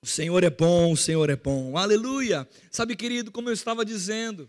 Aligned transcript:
O 0.00 0.06
Senhor 0.06 0.44
é 0.44 0.50
bom, 0.50 0.92
o 0.92 0.96
Senhor 0.96 1.28
é 1.28 1.36
bom. 1.36 1.76
Aleluia. 1.76 2.48
Sabe, 2.70 2.94
querido, 2.94 3.32
como 3.32 3.48
eu 3.48 3.52
estava 3.52 3.84
dizendo, 3.84 4.48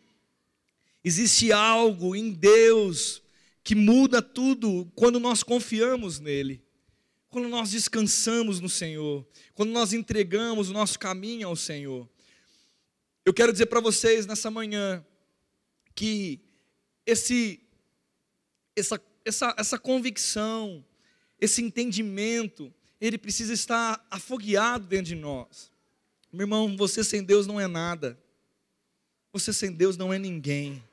existe 1.04 1.52
algo 1.52 2.16
em 2.16 2.32
Deus 2.32 3.22
que 3.64 3.74
muda 3.74 4.22
tudo 4.22 4.92
quando 4.96 5.20
nós 5.20 5.42
confiamos 5.42 6.20
nele. 6.20 6.64
Quando 7.30 7.48
nós 7.48 7.72
descansamos 7.72 8.60
no 8.60 8.70
Senhor, 8.70 9.26
quando 9.54 9.72
nós 9.72 9.94
entregamos 9.94 10.70
o 10.70 10.74
nosso 10.74 10.98
caminho 10.98 11.48
ao 11.48 11.56
Senhor. 11.56 12.10
Eu 13.26 13.34
quero 13.34 13.52
dizer 13.52 13.68
para 13.68 13.80
vocês 13.80 14.26
nessa 14.26 14.50
manhã 14.50 15.06
que 15.94 16.40
esse 17.06 17.62
essa, 18.76 19.02
essa, 19.26 19.56
essa 19.58 19.78
convicção, 19.78 20.84
esse 21.40 21.62
entendimento, 21.62 22.74
ele 23.00 23.18
precisa 23.18 23.54
estar 23.54 24.06
afogueado 24.10 24.86
dentro 24.86 25.06
de 25.06 25.16
nós. 25.16 25.72
Meu 26.32 26.44
irmão, 26.44 26.76
você 26.76 27.04
sem 27.04 27.24
Deus 27.24 27.48
não 27.48 27.60
é 27.60 27.68
nada. 27.68 28.18
Você 29.32 29.54
sem 29.54 29.72
Deus 29.72 29.98
não 29.98 30.14
é 30.14 30.20
ninguém. 30.20 30.84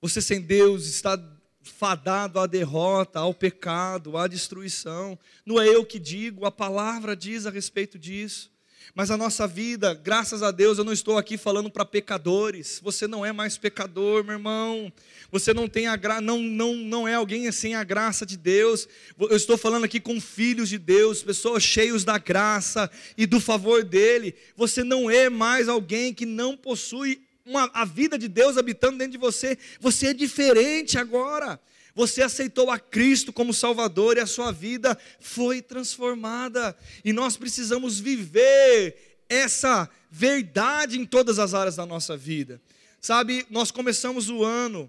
Você 0.00 0.22
sem 0.22 0.40
Deus 0.40 0.86
está 0.86 1.18
fadado 1.60 2.40
à 2.40 2.46
derrota, 2.46 3.18
ao 3.18 3.34
pecado, 3.34 4.16
à 4.16 4.26
destruição. 4.26 5.18
Não 5.44 5.60
é 5.60 5.68
eu 5.68 5.84
que 5.84 5.98
digo, 5.98 6.44
a 6.44 6.50
palavra 6.50 7.16
diz 7.16 7.46
a 7.46 7.50
respeito 7.50 7.98
disso. 7.98 8.50
Mas 8.94 9.10
a 9.10 9.16
nossa 9.16 9.46
vida, 9.46 9.94
graças 9.94 10.42
a 10.42 10.50
Deus, 10.50 10.78
eu 10.78 10.84
não 10.84 10.92
estou 10.92 11.18
aqui 11.18 11.36
falando 11.36 11.70
para 11.70 11.84
pecadores. 11.84 12.80
Você 12.82 13.06
não 13.06 13.24
é 13.24 13.32
mais 13.32 13.56
pecador, 13.56 14.24
meu 14.24 14.34
irmão. 14.34 14.92
Você 15.30 15.54
não 15.54 15.68
tem 15.68 15.86
a 15.86 15.96
gra... 15.96 16.20
não, 16.20 16.42
não, 16.42 16.74
não 16.74 17.06
é 17.06 17.14
alguém 17.14 17.50
sem 17.52 17.74
a 17.74 17.84
graça 17.84 18.26
de 18.26 18.36
Deus. 18.36 18.88
Eu 19.18 19.36
estou 19.36 19.56
falando 19.56 19.84
aqui 19.84 20.00
com 20.00 20.20
filhos 20.20 20.68
de 20.68 20.78
Deus, 20.78 21.22
pessoas 21.22 21.62
cheios 21.62 22.04
da 22.04 22.18
graça 22.18 22.90
e 23.16 23.26
do 23.26 23.40
favor 23.40 23.84
dele. 23.84 24.34
Você 24.56 24.82
não 24.82 25.10
é 25.10 25.28
mais 25.28 25.68
alguém 25.68 26.12
que 26.12 26.26
não 26.26 26.56
possui 26.56 27.22
uma, 27.44 27.70
a 27.72 27.84
vida 27.84 28.18
de 28.18 28.28
Deus 28.28 28.58
habitando 28.58 28.98
dentro 28.98 29.12
de 29.12 29.18
você. 29.18 29.56
Você 29.80 30.08
é 30.08 30.14
diferente 30.14 30.98
agora. 30.98 31.60
Você 31.98 32.22
aceitou 32.22 32.70
a 32.70 32.78
Cristo 32.78 33.32
como 33.32 33.52
Salvador 33.52 34.16
e 34.16 34.20
a 34.20 34.26
sua 34.26 34.52
vida 34.52 34.96
foi 35.18 35.60
transformada. 35.60 36.76
E 37.04 37.12
nós 37.12 37.36
precisamos 37.36 37.98
viver 37.98 39.24
essa 39.28 39.90
verdade 40.08 40.96
em 40.96 41.04
todas 41.04 41.40
as 41.40 41.54
áreas 41.54 41.74
da 41.74 41.84
nossa 41.84 42.16
vida. 42.16 42.62
Sabe, 43.00 43.44
nós 43.50 43.72
começamos 43.72 44.30
o 44.30 44.44
ano, 44.44 44.88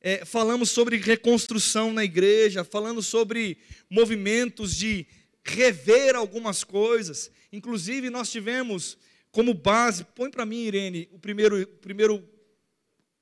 é, 0.00 0.24
falamos 0.24 0.70
sobre 0.70 0.96
reconstrução 0.98 1.92
na 1.92 2.04
igreja, 2.04 2.62
falando 2.62 3.02
sobre 3.02 3.58
movimentos 3.90 4.76
de 4.76 5.08
rever 5.42 6.14
algumas 6.14 6.62
coisas. 6.62 7.32
Inclusive, 7.52 8.10
nós 8.10 8.30
tivemos 8.30 8.96
como 9.32 9.52
base, 9.52 10.04
põe 10.14 10.30
para 10.30 10.46
mim, 10.46 10.66
Irene, 10.66 11.08
o 11.10 11.18
primeiro, 11.18 11.66
primeiro 11.66 12.24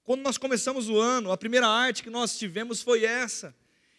quando 0.07 0.23
nós 0.23 0.39
começamos 0.39 0.89
o 0.89 1.01
ano, 1.01 1.33
a 1.33 1.37
primeira 1.37 1.67
arte 1.67 2.05
que 2.05 2.09
nós 2.09 2.39
tivemos 2.39 2.81
foi 2.81 3.05
essa. 3.05 3.53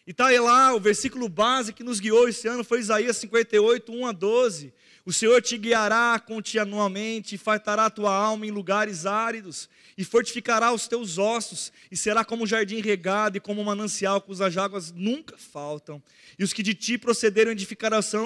E 0.06 0.10
está 0.10 0.28
aí 0.28 0.40
lá, 0.40 0.74
o 0.74 0.80
versículo 0.80 1.28
base 1.28 1.70
que 1.70 1.84
nos 1.84 2.00
guiou 2.00 2.26
esse 2.26 2.48
ano 2.48 2.64
foi 2.64 2.80
Isaías 2.80 3.18
58, 3.18 3.92
1 3.92 4.06
a 4.06 4.12
12. 4.12 4.72
O 5.08 5.12
Senhor 5.12 5.40
te 5.40 5.56
guiará 5.56 6.20
continuamente, 6.20 7.34
e 7.34 7.38
fartará 7.38 7.86
a 7.86 7.90
tua 7.90 8.14
alma 8.14 8.44
em 8.44 8.50
lugares 8.50 9.06
áridos, 9.06 9.66
e 9.96 10.04
fortificará 10.04 10.70
os 10.70 10.86
teus 10.86 11.16
ossos, 11.16 11.72
e 11.90 11.96
será 11.96 12.26
como 12.26 12.44
um 12.44 12.46
jardim 12.46 12.82
regado 12.82 13.38
e 13.38 13.40
como 13.40 13.62
um 13.62 13.64
manancial 13.64 14.20
cujas 14.20 14.54
águas 14.58 14.92
nunca 14.92 15.38
faltam. 15.38 16.02
E 16.38 16.44
os 16.44 16.52
que 16.52 16.62
de 16.62 16.74
ti 16.74 16.98
procederam 16.98 17.50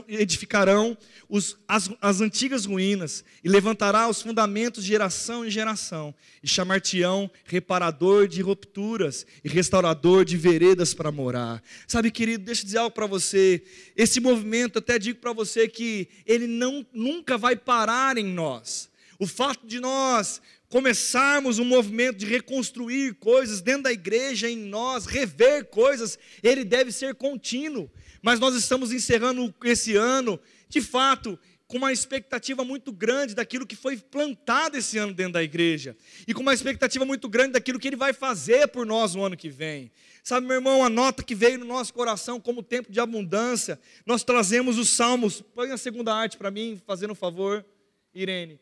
edificarão, 0.08 0.98
os, 1.28 1.56
as, 1.69 1.88
as 2.00 2.20
antigas 2.20 2.64
ruínas, 2.64 3.25
e 3.44 3.48
levantará 3.48 4.08
os 4.08 4.20
fundamentos 4.20 4.83
de 4.83 4.88
geração 4.88 5.47
em 5.47 5.50
geração, 5.53 6.12
e 6.42 6.48
chamar-te-ão 6.48 7.30
reparador 7.44 8.27
de 8.27 8.42
rupturas 8.42 9.25
e 9.44 9.48
restaurador 9.48 10.25
de 10.25 10.37
veredas 10.37 10.92
para 10.92 11.12
morar. 11.12 11.62
Sabe, 11.87 12.10
querido, 12.10 12.44
deixa 12.44 12.62
eu 12.62 12.66
dizer 12.66 12.78
algo 12.78 12.91
para 12.91 13.06
você. 13.06 13.62
Esse 13.97 14.19
movimento, 14.19 14.81
até 14.81 14.98
digo 14.98 15.21
para 15.21 15.32
você 15.32 15.69
que 15.69 16.09
ele 16.26 16.48
não, 16.48 16.72
nunca 16.93 17.37
vai 17.37 17.56
parar 17.56 18.16
em 18.19 18.25
nós. 18.25 18.91
O 19.19 19.27
fato 19.27 19.66
de 19.66 19.78
nós 19.78 20.41
começarmos 20.69 21.59
um 21.59 21.65
movimento 21.66 22.16
de 22.16 22.25
reconstruir 22.25 23.15
coisas 23.16 23.60
dentro 23.60 23.83
da 23.83 23.93
igreja, 23.93 24.49
em 24.49 24.56
nós, 24.56 25.05
rever 25.05 25.66
coisas, 25.66 26.19
ele 26.43 26.65
deve 26.65 26.91
ser 26.91 27.15
contínuo. 27.15 27.91
Mas 28.22 28.41
nós 28.41 28.55
estamos 28.55 28.91
encerrando 28.91 29.55
esse 29.65 29.94
ano, 29.97 30.41
de 30.71 30.81
fato, 30.81 31.38
com 31.72 31.78
uma 31.78 31.91
expectativa 31.91 32.62
muito 32.62 32.93
grande 32.93 33.34
daquilo 33.34 33.66
que 33.66 33.75
foi 33.75 33.97
plantado 33.97 34.77
esse 34.77 34.99
ano 34.99 35.15
dentro 35.15 35.33
da 35.33 35.43
igreja, 35.43 35.97
e 36.28 36.34
com 36.34 36.43
uma 36.43 36.53
expectativa 36.53 37.03
muito 37.06 37.31
grande 37.31 37.53
daquilo 37.53 37.78
que 37.78 37.88
ele 37.88 37.97
vai 37.97 38.12
fazer 38.12 38.69
por 38.69 38.84
nós 38.84 39.15
no 39.15 39.25
ano 39.25 39.38
que 39.38 39.49
vem. 39.49 39.91
Sabe, 40.22 40.47
meu 40.47 40.56
irmão, 40.56 40.84
a 40.84 40.91
nota 40.91 41.22
que 41.22 41.34
veio 41.34 41.59
no 41.59 41.65
nosso 41.65 41.94
coração 41.94 42.38
como 42.38 42.62
tempo 42.62 42.93
de 42.93 43.00
abundância, 43.00 43.81
nós 44.05 44.22
trazemos 44.22 44.77
os 44.77 44.91
salmos. 44.91 45.41
Põe 45.41 45.71
a 45.71 45.78
segunda 45.78 46.15
arte 46.15 46.37
para 46.37 46.50
mim, 46.50 46.78
fazendo 46.87 47.12
um 47.12 47.15
favor, 47.15 47.65
Irene. 48.15 48.60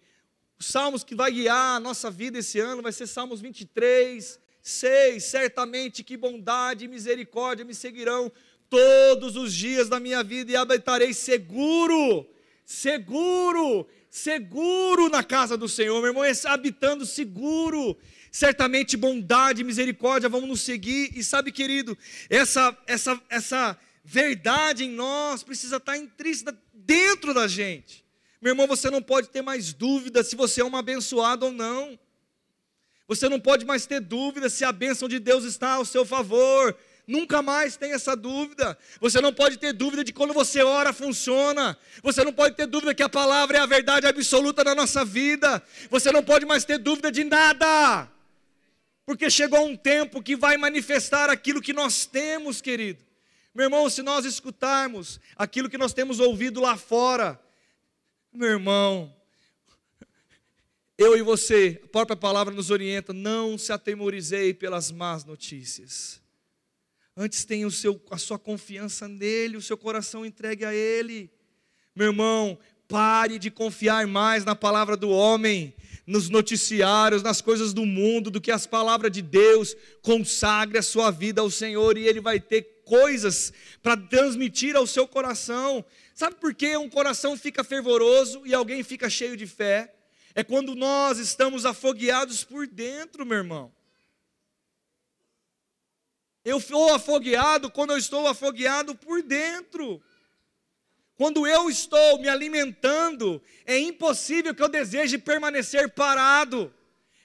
Os 0.57 0.67
salmos 0.67 1.03
que 1.03 1.17
vai 1.17 1.33
guiar 1.33 1.79
a 1.79 1.81
nossa 1.81 2.13
vida 2.13 2.39
esse 2.39 2.61
ano 2.61 2.81
vai 2.81 2.93
ser 2.93 3.09
Salmos 3.09 3.41
23, 3.41 4.39
6. 4.63 5.25
Certamente 5.25 6.05
que 6.05 6.17
bondade 6.17 6.85
e 6.85 6.89
misericórdia 6.89 7.65
me 7.65 7.75
seguirão 7.75 8.31
todos 8.69 9.35
os 9.35 9.53
dias 9.53 9.89
da 9.89 9.99
minha 9.99 10.23
vida 10.23 10.53
e 10.53 10.57
habitarei 10.57 11.13
seguro, 11.13 12.25
seguro, 12.71 13.85
seguro 14.09 15.09
na 15.09 15.25
casa 15.25 15.57
do 15.57 15.69
Senhor, 15.69 16.01
meu 16.01 16.11
irmão, 16.11 16.23
habitando 16.47 17.05
seguro. 17.05 17.99
Certamente 18.31 18.97
bondade 18.97 19.65
misericórdia 19.65 20.29
vão 20.29 20.47
nos 20.47 20.61
seguir. 20.61 21.11
E 21.17 21.25
sabe, 21.25 21.51
querido, 21.51 21.99
essa 22.29 22.77
essa 22.87 23.21
essa 23.29 23.77
verdade 24.05 24.85
em 24.85 24.91
nós 24.91 25.43
precisa 25.43 25.79
estar 25.79 25.99
intrínseca 25.99 26.57
dentro 26.73 27.35
da 27.35 27.49
gente. 27.49 28.05
Meu 28.41 28.53
irmão, 28.53 28.69
você 28.69 28.89
não 28.89 29.03
pode 29.03 29.31
ter 29.31 29.43
mais 29.43 29.73
dúvida 29.73 30.23
se 30.23 30.37
você 30.37 30.61
é 30.61 30.65
um 30.65 30.77
abençoado 30.77 31.47
ou 31.47 31.53
não. 31.53 31.99
Você 33.09 33.29
não 33.29 33.41
pode 33.41 33.67
mais 33.67 33.85
ter 33.85 34.01
dúvida 34.01 34.49
se 34.49 34.65
a 34.65 34.71
bênção 34.71 35.09
de 35.09 35.19
Deus 35.19 35.43
está 35.43 35.73
ao 35.73 35.85
seu 35.85 36.07
favor. 36.07 36.77
Nunca 37.11 37.43
mais 37.43 37.77
tem 37.77 37.91
essa 37.91 38.15
dúvida. 38.15 38.79
Você 39.01 39.21
não 39.21 39.35
pode 39.35 39.57
ter 39.59 39.73
dúvida 39.73 40.05
de 40.05 40.13
quando 40.13 40.33
você 40.33 40.63
ora 40.63 40.93
funciona. 40.93 41.77
Você 42.05 42.23
não 42.23 42.33
pode 42.33 42.55
ter 42.55 42.67
dúvida 42.67 42.95
que 42.95 43.03
a 43.03 43.09
palavra 43.09 43.59
é 43.59 43.61
a 43.61 43.67
verdade 43.67 44.07
absoluta 44.07 44.63
da 44.63 44.77
nossa 44.77 45.05
vida. 45.05 45.61
Você 45.91 46.13
não 46.13 46.23
pode 46.23 46.47
mais 46.47 46.65
ter 46.65 46.79
dúvida 46.79 47.11
de 47.11 47.25
nada. 47.25 48.09
Porque 49.05 49.29
chegou 49.29 49.67
um 49.67 49.77
tempo 49.77 50.23
que 50.23 50.37
vai 50.37 50.57
manifestar 50.57 51.29
aquilo 51.29 51.61
que 51.61 51.73
nós 51.73 52.07
temos, 52.07 52.61
querido. 52.61 53.05
Meu 53.53 53.65
irmão, 53.65 53.91
se 53.91 54.03
nós 54.03 54.25
escutarmos 54.25 55.19
aquilo 55.35 55.69
que 55.69 55.77
nós 55.77 55.93
temos 55.93 56.21
ouvido 56.21 56.61
lá 56.61 56.77
fora, 56.77 57.41
meu 58.33 58.51
irmão, 58.51 59.13
eu 60.97 61.17
e 61.17 61.23
você, 61.23 61.81
a 61.83 61.89
própria 61.89 62.17
palavra 62.17 62.55
nos 62.55 62.71
orienta, 62.71 63.13
não 63.13 63.59
se 63.59 63.73
atemorizei 63.73 64.55
pelas 64.55 64.93
más 64.93 65.25
notícias. 65.25 66.21
Antes 67.23 67.45
tenha 67.45 67.67
o 67.67 67.71
seu, 67.71 68.03
a 68.11 68.17
sua 68.17 68.39
confiança 68.39 69.07
nele, 69.07 69.59
o 69.59 69.61
seu 69.61 69.77
coração 69.77 70.25
entregue 70.25 70.65
a 70.65 70.73
ele. 70.73 71.31
Meu 71.95 72.07
irmão, 72.07 72.59
pare 72.89 73.39
de 73.39 73.51
confiar 73.51 74.07
mais 74.07 74.43
na 74.43 74.57
palavra 74.57 74.97
do 74.97 75.11
homem, 75.11 75.75
nos 76.07 76.31
noticiários, 76.31 77.23
nas 77.23 77.43
coisas 77.43 77.75
do 77.75 77.85
mundo, 77.85 78.31
do 78.31 78.41
que 78.41 78.51
as 78.51 78.67
palavras 78.67 79.13
de 79.13 79.21
Deus. 79.21 79.77
Consagre 80.01 80.79
a 80.79 80.83
sua 80.83 81.11
vida 81.11 81.43
ao 81.43 81.51
Senhor 81.51 81.99
e 81.99 82.09
ele 82.09 82.23
vai 82.23 82.41
ter 82.41 82.81
coisas 82.87 83.53
para 83.83 83.99
transmitir 83.99 84.75
ao 84.75 84.87
seu 84.87 85.07
coração. 85.07 85.85
Sabe 86.15 86.37
por 86.37 86.55
que 86.55 86.75
um 86.79 86.89
coração 86.89 87.37
fica 87.37 87.63
fervoroso 87.63 88.41
e 88.47 88.55
alguém 88.55 88.83
fica 88.83 89.11
cheio 89.11 89.37
de 89.37 89.47
fé? 89.47 89.95
É 90.35 90.43
quando 90.43 90.75
nós 90.75 91.19
estamos 91.19 91.67
afogueados 91.67 92.45
por 92.45 92.67
dentro, 92.67 93.27
meu 93.27 93.37
irmão. 93.37 93.71
Eu 96.45 96.59
sou 96.59 96.95
afogueado 96.95 97.71
quando 97.71 97.91
eu 97.91 97.99
estou 97.99 98.27
afogueado 98.27 98.95
por 98.95 99.23
dentro. 99.23 100.03
Quando 101.17 101.47
eu 101.47 101.69
estou 101.69 102.19
me 102.19 102.29
alimentando, 102.29 103.43
é 103.67 103.79
impossível 103.79 104.55
que 104.55 104.63
eu 104.63 104.69
deseje 104.69 105.19
permanecer 105.19 105.91
parado. 105.91 106.73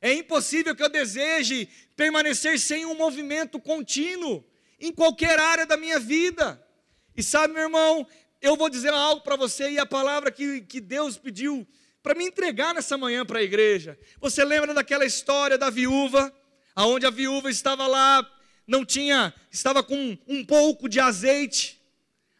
É 0.01 0.13
impossível 0.13 0.75
que 0.75 0.83
eu 0.83 0.89
deseje 0.89 1.69
permanecer 1.95 2.59
sem 2.59 2.85
um 2.85 2.93
movimento 2.93 3.57
contínuo 3.57 4.43
em 4.79 4.91
qualquer 4.91 5.39
área 5.39 5.65
da 5.65 5.77
minha 5.77 5.97
vida. 5.97 6.61
E 7.15 7.23
sabe, 7.23 7.53
meu 7.53 7.63
irmão, 7.63 8.05
eu 8.41 8.57
vou 8.57 8.69
dizer 8.69 8.91
algo 8.93 9.21
para 9.21 9.37
você 9.37 9.71
e 9.71 9.79
a 9.79 9.85
palavra 9.85 10.29
que, 10.29 10.59
que 10.61 10.81
Deus 10.81 11.17
pediu 11.17 11.65
para 12.03 12.13
me 12.13 12.25
entregar 12.25 12.73
nessa 12.73 12.97
manhã 12.97 13.25
para 13.25 13.39
a 13.39 13.43
igreja. 13.43 13.97
Você 14.19 14.43
lembra 14.43 14.73
daquela 14.73 15.05
história 15.05 15.57
da 15.57 15.69
viúva, 15.69 16.31
aonde 16.75 17.05
a 17.05 17.09
viúva 17.09 17.49
estava 17.49 17.87
lá, 17.87 18.29
não 18.67 18.85
tinha, 18.85 19.33
estava 19.51 19.83
com 19.83 20.17
um 20.27 20.43
pouco 20.45 20.89
de 20.89 20.99
azeite 20.99 21.81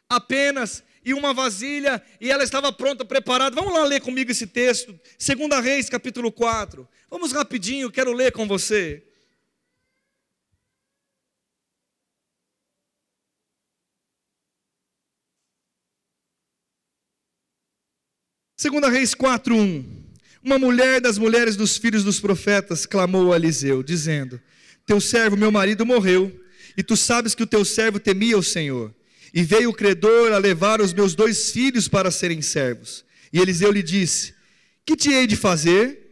apenas, 0.10 0.83
e 1.04 1.13
uma 1.13 1.33
vasilha, 1.36 2.01
e 2.19 2.31
ela 2.31 2.44
estava 2.44 2.72
pronta, 2.72 3.06
preparada. 3.06 3.56
Vamos 3.56 3.72
lá 3.72 3.83
ler 3.83 4.01
comigo 4.01 4.31
esse 4.31 4.48
texto, 4.48 5.00
2 5.19 5.63
Reis, 5.63 5.88
capítulo 5.88 6.31
4. 6.31 6.88
Vamos 7.12 7.31
rapidinho, 7.31 7.92
quero 7.92 8.12
ler 8.12 8.31
com 8.31 8.48
você. 8.48 9.04
Segunda 18.57 18.89
Reis 18.89 19.13
4:1. 19.13 19.86
Uma 20.42 20.57
mulher 20.57 21.00
das 21.00 21.19
mulheres 21.19 21.56
dos 21.56 21.78
filhos 21.78 22.04
dos 22.04 22.19
profetas 22.19 22.86
clamou 22.86 23.31
a 23.31 23.36
Eliseu, 23.36 23.83
dizendo: 23.83 24.42
Teu 24.85 25.01
servo, 25.01 25.35
meu 25.35 25.51
marido, 25.51 25.85
morreu, 25.85 26.31
e 26.77 26.83
tu 26.83 26.95
sabes 26.95 27.33
que 27.33 27.43
o 27.43 27.47
teu 27.47 27.65
servo 27.65 27.99
temia 27.99 28.37
o 28.37 28.43
Senhor. 28.43 28.93
E 29.33 29.43
veio 29.43 29.69
o 29.69 29.73
credor 29.73 30.31
a 30.31 30.37
levar 30.37 30.79
os 30.79 30.93
meus 30.93 31.15
dois 31.15 31.51
filhos 31.51 31.87
para 31.87 32.11
serem 32.11 32.41
servos. 32.41 33.03
E 33.33 33.39
Eliseu 33.39 33.71
lhe 33.71 33.83
disse: 33.83 34.33
Que 34.85 34.95
te 34.95 35.09
hei 35.09 35.27
de 35.27 35.35
fazer? 35.35 36.03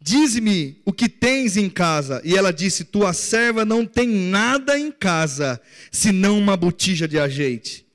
Dize-me 0.00 0.80
o 0.84 0.92
que 0.92 1.08
tens 1.08 1.56
em 1.56 1.68
casa. 1.68 2.20
E 2.24 2.36
ela 2.36 2.52
disse: 2.52 2.84
Tua 2.84 3.12
serva 3.12 3.64
não 3.64 3.84
tem 3.84 4.08
nada 4.08 4.78
em 4.78 4.90
casa, 4.90 5.60
senão 5.92 6.38
uma 6.38 6.56
botija 6.56 7.06
de 7.06 7.18
azeite. 7.18 7.86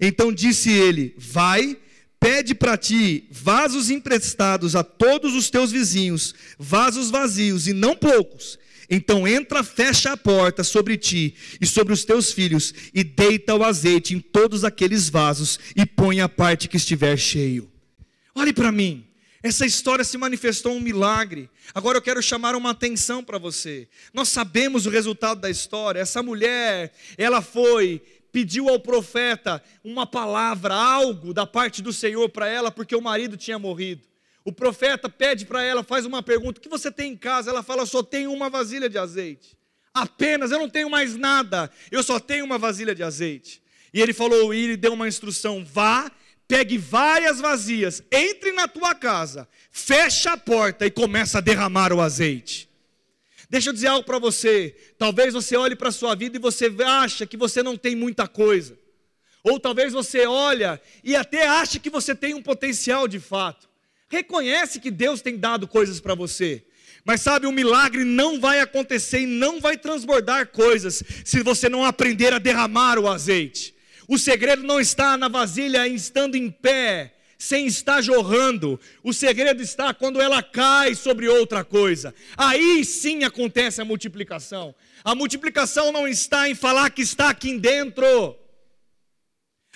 Então 0.00 0.32
disse 0.32 0.70
ele: 0.70 1.14
Vai, 1.16 1.76
pede 2.20 2.54
para 2.54 2.76
ti 2.76 3.26
vasos 3.30 3.90
emprestados 3.90 4.76
a 4.76 4.84
todos 4.84 5.34
os 5.34 5.50
teus 5.50 5.72
vizinhos, 5.72 6.34
vasos 6.58 7.10
vazios 7.10 7.66
e 7.66 7.72
não 7.72 7.96
poucos 7.96 8.58
então 8.94 9.26
entra, 9.26 9.64
fecha 9.64 10.12
a 10.12 10.16
porta 10.18 10.62
sobre 10.62 10.98
ti 10.98 11.34
e 11.58 11.66
sobre 11.66 11.94
os 11.94 12.04
teus 12.04 12.30
filhos, 12.30 12.74
e 12.92 13.02
deita 13.02 13.54
o 13.54 13.64
azeite 13.64 14.14
em 14.14 14.20
todos 14.20 14.64
aqueles 14.64 15.08
vasos, 15.08 15.58
e 15.74 15.86
põe 15.86 16.20
a 16.20 16.28
parte 16.28 16.68
que 16.68 16.76
estiver 16.76 17.16
cheio. 17.16 17.72
Olhe 18.34 18.52
para 18.52 18.70
mim. 18.70 19.06
Essa 19.42 19.64
história 19.64 20.04
se 20.04 20.18
manifestou 20.18 20.74
um 20.74 20.80
milagre. 20.80 21.48
Agora 21.74 21.96
eu 21.96 22.02
quero 22.02 22.22
chamar 22.22 22.54
uma 22.54 22.70
atenção 22.70 23.24
para 23.24 23.38
você. 23.38 23.88
Nós 24.12 24.28
sabemos 24.28 24.84
o 24.84 24.90
resultado 24.90 25.40
da 25.40 25.48
história. 25.48 25.98
Essa 25.98 26.22
mulher, 26.22 26.92
ela 27.16 27.40
foi, 27.40 28.02
pediu 28.30 28.68
ao 28.68 28.78
profeta 28.78 29.62
uma 29.82 30.06
palavra, 30.06 30.74
algo 30.74 31.32
da 31.32 31.46
parte 31.46 31.80
do 31.80 31.94
Senhor 31.94 32.28
para 32.28 32.46
ela, 32.46 32.70
porque 32.70 32.94
o 32.94 33.00
marido 33.00 33.38
tinha 33.38 33.58
morrido. 33.58 34.11
O 34.44 34.52
profeta 34.52 35.08
pede 35.08 35.46
para 35.46 35.62
ela, 35.62 35.82
faz 35.82 36.04
uma 36.04 36.22
pergunta: 36.22 36.58
O 36.58 36.62
que 36.62 36.68
você 36.68 36.90
tem 36.90 37.12
em 37.12 37.16
casa? 37.16 37.50
Ela 37.50 37.62
fala: 37.62 37.86
Só 37.86 38.02
tenho 38.02 38.32
uma 38.32 38.50
vasilha 38.50 38.88
de 38.88 38.98
azeite. 38.98 39.56
Apenas, 39.94 40.50
eu 40.50 40.58
não 40.58 40.68
tenho 40.68 40.88
mais 40.88 41.16
nada, 41.16 41.70
eu 41.90 42.02
só 42.02 42.18
tenho 42.18 42.44
uma 42.44 42.58
vasilha 42.58 42.94
de 42.94 43.02
azeite. 43.02 43.62
E 43.92 44.00
ele 44.00 44.14
falou, 44.14 44.54
e 44.54 44.64
ele 44.64 44.76
deu 44.76 44.94
uma 44.94 45.06
instrução: 45.06 45.64
Vá, 45.64 46.10
pegue 46.48 46.78
várias 46.78 47.40
vazias, 47.40 48.02
entre 48.10 48.52
na 48.52 48.66
tua 48.66 48.94
casa, 48.94 49.46
fecha 49.70 50.32
a 50.32 50.36
porta 50.36 50.86
e 50.86 50.90
começa 50.90 51.38
a 51.38 51.40
derramar 51.40 51.92
o 51.92 52.00
azeite. 52.00 52.68
Deixa 53.50 53.68
eu 53.68 53.74
dizer 53.74 53.88
algo 53.88 54.06
para 54.06 54.18
você. 54.18 54.74
Talvez 54.96 55.34
você 55.34 55.56
olhe 55.56 55.76
para 55.76 55.90
a 55.90 55.92
sua 55.92 56.14
vida 56.14 56.38
e 56.38 56.40
você 56.40 56.74
acha 56.86 57.26
que 57.26 57.36
você 57.36 57.62
não 57.62 57.76
tem 57.76 57.94
muita 57.94 58.26
coisa. 58.26 58.78
Ou 59.44 59.60
talvez 59.60 59.92
você 59.92 60.26
olha 60.26 60.80
e 61.04 61.14
até 61.14 61.46
acha 61.46 61.78
que 61.78 61.90
você 61.90 62.14
tem 62.14 62.32
um 62.32 62.42
potencial 62.42 63.06
de 63.06 63.20
fato. 63.20 63.68
Reconhece 64.12 64.78
que 64.78 64.90
Deus 64.90 65.22
tem 65.22 65.38
dado 65.38 65.66
coisas 65.66 65.98
para 65.98 66.14
você. 66.14 66.62
Mas 67.02 67.22
sabe, 67.22 67.46
o 67.46 67.50
milagre 67.50 68.04
não 68.04 68.38
vai 68.38 68.60
acontecer 68.60 69.20
e 69.20 69.26
não 69.26 69.58
vai 69.58 69.78
transbordar 69.78 70.48
coisas 70.48 71.02
se 71.24 71.42
você 71.42 71.66
não 71.66 71.82
aprender 71.82 72.30
a 72.34 72.38
derramar 72.38 72.98
o 72.98 73.08
azeite. 73.08 73.74
O 74.06 74.18
segredo 74.18 74.64
não 74.64 74.78
está 74.78 75.16
na 75.16 75.28
vasilha 75.28 75.88
estando 75.88 76.36
em 76.36 76.50
pé, 76.50 77.14
sem 77.38 77.66
estar 77.66 78.02
jorrando. 78.02 78.78
O 79.02 79.14
segredo 79.14 79.62
está 79.62 79.94
quando 79.94 80.20
ela 80.20 80.42
cai 80.42 80.94
sobre 80.94 81.26
outra 81.26 81.64
coisa. 81.64 82.14
Aí 82.36 82.84
sim 82.84 83.24
acontece 83.24 83.80
a 83.80 83.84
multiplicação. 83.86 84.74
A 85.02 85.14
multiplicação 85.14 85.90
não 85.90 86.06
está 86.06 86.50
em 86.50 86.54
falar 86.54 86.90
que 86.90 87.00
está 87.00 87.30
aqui 87.30 87.58
dentro. 87.58 88.36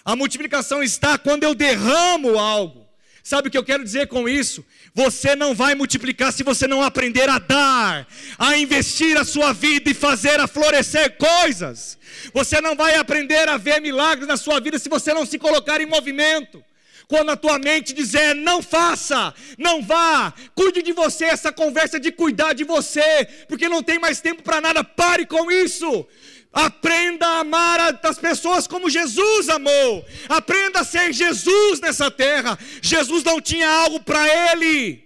A 0.04 0.14
multiplicação 0.14 0.82
está 0.82 1.16
quando 1.16 1.44
eu 1.44 1.54
derramo 1.54 2.38
algo. 2.38 2.85
Sabe 3.26 3.48
o 3.48 3.50
que 3.50 3.58
eu 3.58 3.64
quero 3.64 3.82
dizer 3.82 4.06
com 4.06 4.28
isso? 4.28 4.64
Você 4.94 5.34
não 5.34 5.52
vai 5.52 5.74
multiplicar 5.74 6.32
se 6.32 6.44
você 6.44 6.68
não 6.68 6.80
aprender 6.80 7.28
a 7.28 7.40
dar, 7.40 8.06
a 8.38 8.56
investir 8.56 9.16
a 9.16 9.24
sua 9.24 9.52
vida 9.52 9.90
e 9.90 9.94
fazer 9.94 10.38
a 10.38 10.46
florescer 10.46 11.16
coisas. 11.16 11.98
Você 12.32 12.60
não 12.60 12.76
vai 12.76 12.94
aprender 12.94 13.48
a 13.48 13.56
ver 13.56 13.80
milagres 13.80 14.28
na 14.28 14.36
sua 14.36 14.60
vida 14.60 14.78
se 14.78 14.88
você 14.88 15.12
não 15.12 15.26
se 15.26 15.40
colocar 15.40 15.80
em 15.80 15.86
movimento. 15.86 16.62
Quando 17.08 17.30
a 17.30 17.36
tua 17.36 17.58
mente 17.58 17.92
dizer 17.92 18.32
não 18.32 18.62
faça, 18.62 19.34
não 19.58 19.82
vá, 19.82 20.32
cuide 20.54 20.80
de 20.80 20.92
você, 20.92 21.24
essa 21.24 21.50
conversa 21.50 21.98
de 21.98 22.12
cuidar 22.12 22.52
de 22.52 22.62
você, 22.62 23.26
porque 23.48 23.68
não 23.68 23.82
tem 23.82 23.98
mais 23.98 24.20
tempo 24.20 24.44
para 24.44 24.60
nada, 24.60 24.84
pare 24.84 25.26
com 25.26 25.50
isso. 25.50 26.06
Aprenda 26.56 27.26
a 27.26 27.40
amar 27.40 27.78
as 28.02 28.18
pessoas 28.18 28.66
como 28.66 28.88
Jesus 28.88 29.46
amou. 29.50 30.02
Aprenda 30.26 30.80
a 30.80 30.84
ser 30.84 31.12
Jesus 31.12 31.80
nessa 31.80 32.10
terra. 32.10 32.58
Jesus 32.80 33.22
não 33.22 33.42
tinha 33.42 33.68
algo 33.68 34.00
para 34.00 34.26
ele. 34.50 35.04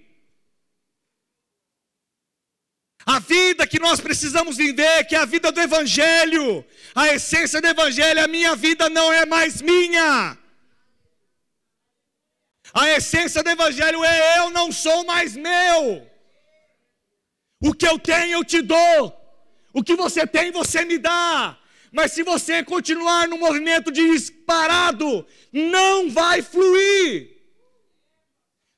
A 3.04 3.18
vida 3.18 3.66
que 3.66 3.80
nós 3.80 3.98
precisamos 3.98 4.56
viver, 4.56 5.04
que 5.08 5.16
é 5.16 5.18
a 5.18 5.24
vida 5.24 5.50
do 5.50 5.60
Evangelho, 5.60 6.64
a 6.94 7.08
essência 7.08 7.60
do 7.60 7.66
Evangelho, 7.66 8.22
a 8.22 8.28
minha 8.28 8.54
vida 8.54 8.88
não 8.88 9.12
é 9.12 9.26
mais 9.26 9.60
minha. 9.60 10.38
A 12.72 12.90
essência 12.90 13.42
do 13.42 13.50
Evangelho 13.50 14.04
é 14.04 14.38
eu 14.38 14.50
não 14.50 14.70
sou 14.70 15.04
mais 15.04 15.34
meu. 15.34 16.08
O 17.60 17.74
que 17.74 17.88
eu 17.88 17.98
tenho 17.98 18.34
eu 18.34 18.44
te 18.44 18.62
dou. 18.62 19.19
O 19.72 19.82
que 19.82 19.94
você 19.94 20.26
tem, 20.26 20.50
você 20.50 20.84
me 20.84 20.98
dá. 20.98 21.58
Mas 21.92 22.12
se 22.12 22.22
você 22.22 22.62
continuar 22.62 23.28
no 23.28 23.36
movimento 23.36 23.90
disparado, 23.90 25.26
não 25.52 26.10
vai 26.10 26.42
fluir. 26.42 27.40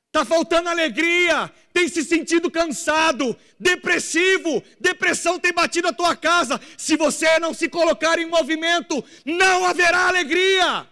Está 0.07 0.23
faltando 0.23 0.69
alegria, 0.69 1.51
tem 1.73 1.87
se 1.87 2.03
sentido 2.03 2.49
cansado, 2.51 3.35
depressivo, 3.59 4.61
depressão 4.79 5.39
tem 5.39 5.51
batido 5.51 5.87
a 5.87 5.93
tua 5.93 6.15
casa. 6.15 6.61
Se 6.77 6.95
você 6.95 7.39
não 7.39 7.51
se 7.51 7.67
colocar 7.67 8.19
em 8.19 8.27
movimento, 8.27 9.03
não 9.25 9.65
haverá 9.65 10.07
alegria. 10.07 10.87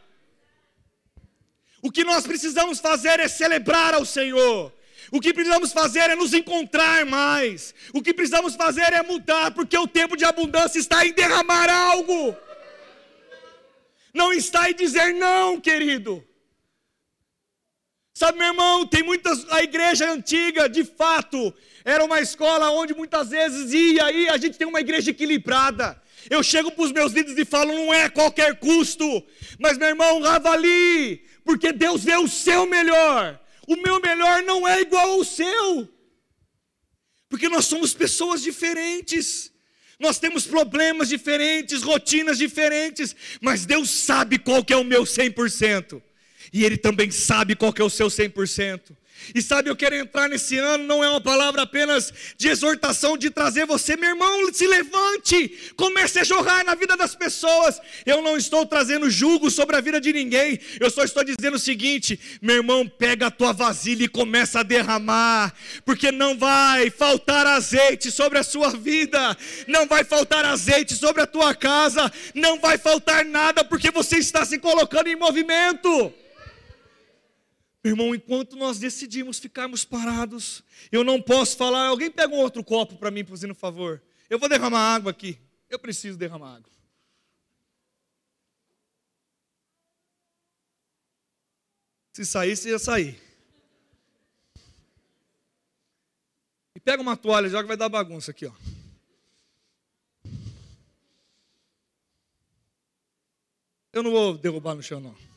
O 1.84 1.92
que 1.92 2.04
nós 2.04 2.26
precisamos 2.26 2.80
fazer 2.80 3.20
é 3.20 3.28
celebrar 3.28 3.94
ao 3.94 4.06
Senhor. 4.06 4.74
O 5.10 5.20
que 5.20 5.34
precisamos 5.34 5.72
fazer 5.72 6.10
é 6.10 6.16
nos 6.16 6.34
encontrar 6.34 7.06
mais. 7.06 7.74
O 7.94 8.02
que 8.02 8.14
precisamos 8.14 8.56
fazer 8.56 8.94
é 8.94 9.02
mudar, 9.02 9.52
porque 9.52 9.78
o 9.78 9.88
tempo 9.88 10.16
de 10.16 10.26
abundância 10.26 10.78
está 10.78 11.06
em 11.06 11.14
derramar 11.14 11.70
algo. 11.70 12.36
Não 14.14 14.32
está 14.32 14.70
em 14.70 14.76
dizer 14.76 15.14
não, 15.14 15.60
querido. 15.60 16.24
Sabe, 18.14 18.38
meu 18.38 18.48
irmão, 18.48 18.86
tem 18.86 19.02
muitas. 19.02 19.50
A 19.52 19.64
igreja 19.64 20.12
antiga, 20.12 20.70
de 20.70 20.84
fato, 20.84 21.54
era 21.84 22.04
uma 22.04 22.22
escola 22.22 22.70
onde 22.70 22.94
muitas 22.94 23.30
vezes 23.30 23.74
ia 23.74 24.06
aí, 24.06 24.30
a 24.30 24.38
gente 24.38 24.58
tem 24.58 24.68
uma 24.68 24.80
igreja 24.80 25.10
equilibrada. 25.10 26.00
Eu 26.30 26.44
chego 26.44 26.72
para 26.72 26.84
os 26.84 26.92
meus 26.92 27.14
líderes 27.14 27.40
e 27.40 27.46
falo, 27.46 27.74
não 27.74 27.92
é 27.92 28.08
qualquer 28.10 28.60
custo, 28.60 29.26
mas 29.60 29.78
meu 29.78 29.88
irmão, 29.88 30.24
avalie, 30.24 31.26
porque 31.44 31.72
Deus 31.72 32.04
vê 32.04 32.16
o 32.16 32.28
seu 32.28 32.68
melhor 32.68 33.41
o 33.68 33.76
meu 33.76 34.00
melhor 34.00 34.44
não 34.44 34.68
é 34.68 34.82
igual 34.82 35.12
ao 35.12 35.24
seu, 35.24 35.88
porque 37.30 37.48
nós 37.48 37.66
somos 37.66 37.94
pessoas 37.94 38.42
diferentes. 38.42 39.52
Nós 40.00 40.18
temos 40.18 40.48
problemas 40.48 41.10
diferentes, 41.10 41.84
rotinas 41.84 42.38
diferentes, 42.40 43.16
mas 43.40 43.68
Deus 43.68 43.90
sabe 43.90 44.40
qual 44.40 44.66
que 44.66 44.74
é 44.74 44.78
o 44.78 44.84
meu 44.84 45.04
100%. 45.04 46.02
E 46.52 46.66
Ele 46.66 46.76
também 46.76 47.12
sabe 47.12 47.56
qual 47.56 47.72
que 47.72 47.82
é 47.82 47.86
o 47.86 47.90
seu 47.90 48.08
100%. 48.08 48.98
E 49.34 49.42
sabe, 49.42 49.70
eu 49.70 49.76
quero 49.76 49.96
entrar 49.96 50.28
nesse 50.28 50.58
ano, 50.58 50.84
não 50.84 51.04
é 51.04 51.10
uma 51.10 51.22
palavra 51.22 51.62
apenas 51.62 52.14
de 52.38 52.50
exortação, 52.50 53.18
de 53.18 53.30
trazer 53.30 53.66
você, 53.66 53.96
meu 53.96 54.10
irmão, 54.10 54.52
se 54.54 54.68
levante, 54.68 55.74
comece 55.76 56.20
a 56.20 56.24
jorrar 56.24 56.66
na 56.66 56.76
vida 56.76 56.98
das 56.98 57.16
pessoas. 57.16 57.80
Eu 58.06 58.22
não 58.22 58.36
estou 58.36 58.66
trazendo 58.66 59.10
julgo 59.10 59.50
sobre 59.50 59.76
a 59.76 59.82
vida 59.82 60.02
de 60.02 60.12
ninguém, 60.12 60.60
eu 60.80 60.90
só 60.90 61.04
estou 61.04 61.24
dizendo 61.24 61.56
o 61.56 61.60
seguinte: 61.60 62.20
meu 62.42 62.58
irmão, 62.58 62.88
pega 62.88 63.28
a 63.28 63.32
tua 63.32 63.54
vasilha 63.54 64.04
e 64.04 64.08
começa 64.08 64.60
a 64.60 64.64
derramar, 64.64 65.54
porque 65.86 66.12
não 66.12 66.38
vai 66.38 66.90
faltar 66.90 67.46
azeite 67.48 68.12
sobre 68.12 68.40
a 68.40 68.44
sua 68.44 68.72
vida, 68.72 69.38
não 69.68 69.88
vai 69.88 70.04
faltar 70.04 70.46
azeite 70.46 70.96
sobre 70.96 71.22
a 71.22 71.28
tua 71.28 71.54
casa, 71.56 72.12
não 72.34 72.60
vai 72.60 72.78
faltar 72.78 73.26
nada, 73.26 73.64
porque 73.64 73.92
você 73.92 74.18
está 74.18 74.46
se 74.46 74.58
colocando 74.58 75.08
em 75.08 75.16
movimento. 75.16 76.14
Irmão, 77.84 78.14
enquanto 78.14 78.56
nós 78.56 78.78
decidimos 78.78 79.40
ficarmos 79.40 79.84
parados, 79.84 80.64
eu 80.92 81.04
não 81.04 81.20
posso 81.22 81.58
falar. 81.58 81.88
Alguém 81.88 82.12
pega 82.12 82.34
um 82.34 82.40
outro 82.40 82.64
copo 82.64 82.96
para 82.96 83.10
mim, 83.10 83.26
por 83.26 83.38
favor. 83.56 84.02
Eu 84.30 84.38
vou 84.38 84.48
derramar 84.48 84.94
água 84.94 85.10
aqui. 85.12 85.40
Eu 85.70 85.80
preciso 85.80 86.18
derramar 86.18 86.58
água. 86.58 86.72
Se 92.14 92.26
saísse, 92.26 92.70
ia 92.70 92.78
sair. 92.78 93.20
E 96.76 96.80
pega 96.80 97.02
uma 97.02 97.18
toalha, 97.18 97.50
joga, 97.50 97.68
vai 97.68 97.78
dar 97.78 97.90
bagunça 97.90 98.32
aqui, 98.32 98.46
ó. 98.46 98.54
Eu 103.94 104.04
não 104.04 104.12
vou 104.12 104.38
derrubar 104.38 104.76
no 104.76 104.84
chão, 104.84 105.00
não. 105.00 105.31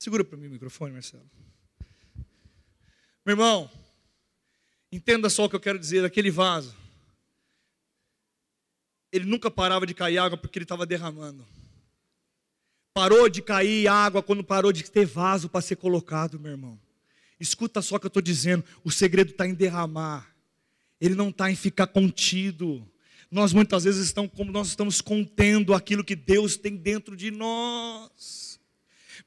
Segura 0.00 0.24
para 0.24 0.38
mim 0.38 0.46
o 0.46 0.50
microfone, 0.50 0.94
Marcelo. 0.94 1.30
Meu 3.24 3.34
irmão, 3.34 3.70
entenda 4.90 5.28
só 5.28 5.44
o 5.44 5.50
que 5.50 5.54
eu 5.54 5.60
quero 5.60 5.78
dizer. 5.78 6.02
Aquele 6.06 6.30
vaso, 6.30 6.74
ele 9.12 9.26
nunca 9.26 9.50
parava 9.50 9.84
de 9.84 9.92
cair 9.92 10.16
água 10.16 10.38
porque 10.38 10.58
ele 10.58 10.64
estava 10.64 10.86
derramando. 10.86 11.46
Parou 12.94 13.28
de 13.28 13.42
cair 13.42 13.88
água 13.88 14.22
quando 14.22 14.42
parou 14.42 14.72
de 14.72 14.90
ter 14.90 15.04
vaso 15.04 15.50
para 15.50 15.60
ser 15.60 15.76
colocado, 15.76 16.40
meu 16.40 16.52
irmão. 16.52 16.80
Escuta 17.38 17.82
só 17.82 17.96
o 17.96 18.00
que 18.00 18.06
eu 18.06 18.08
estou 18.08 18.22
dizendo: 18.22 18.64
o 18.82 18.90
segredo 18.90 19.32
está 19.32 19.46
em 19.46 19.52
derramar, 19.52 20.34
ele 20.98 21.14
não 21.14 21.28
está 21.28 21.50
em 21.50 21.56
ficar 21.56 21.88
contido. 21.88 22.90
Nós 23.30 23.52
muitas 23.52 23.84
vezes 23.84 24.06
estamos 24.06 24.32
como 24.34 24.50
nós 24.50 24.68
estamos 24.68 25.02
contendo 25.02 25.74
aquilo 25.74 26.02
que 26.02 26.16
Deus 26.16 26.56
tem 26.56 26.74
dentro 26.74 27.14
de 27.14 27.30
nós. 27.30 28.49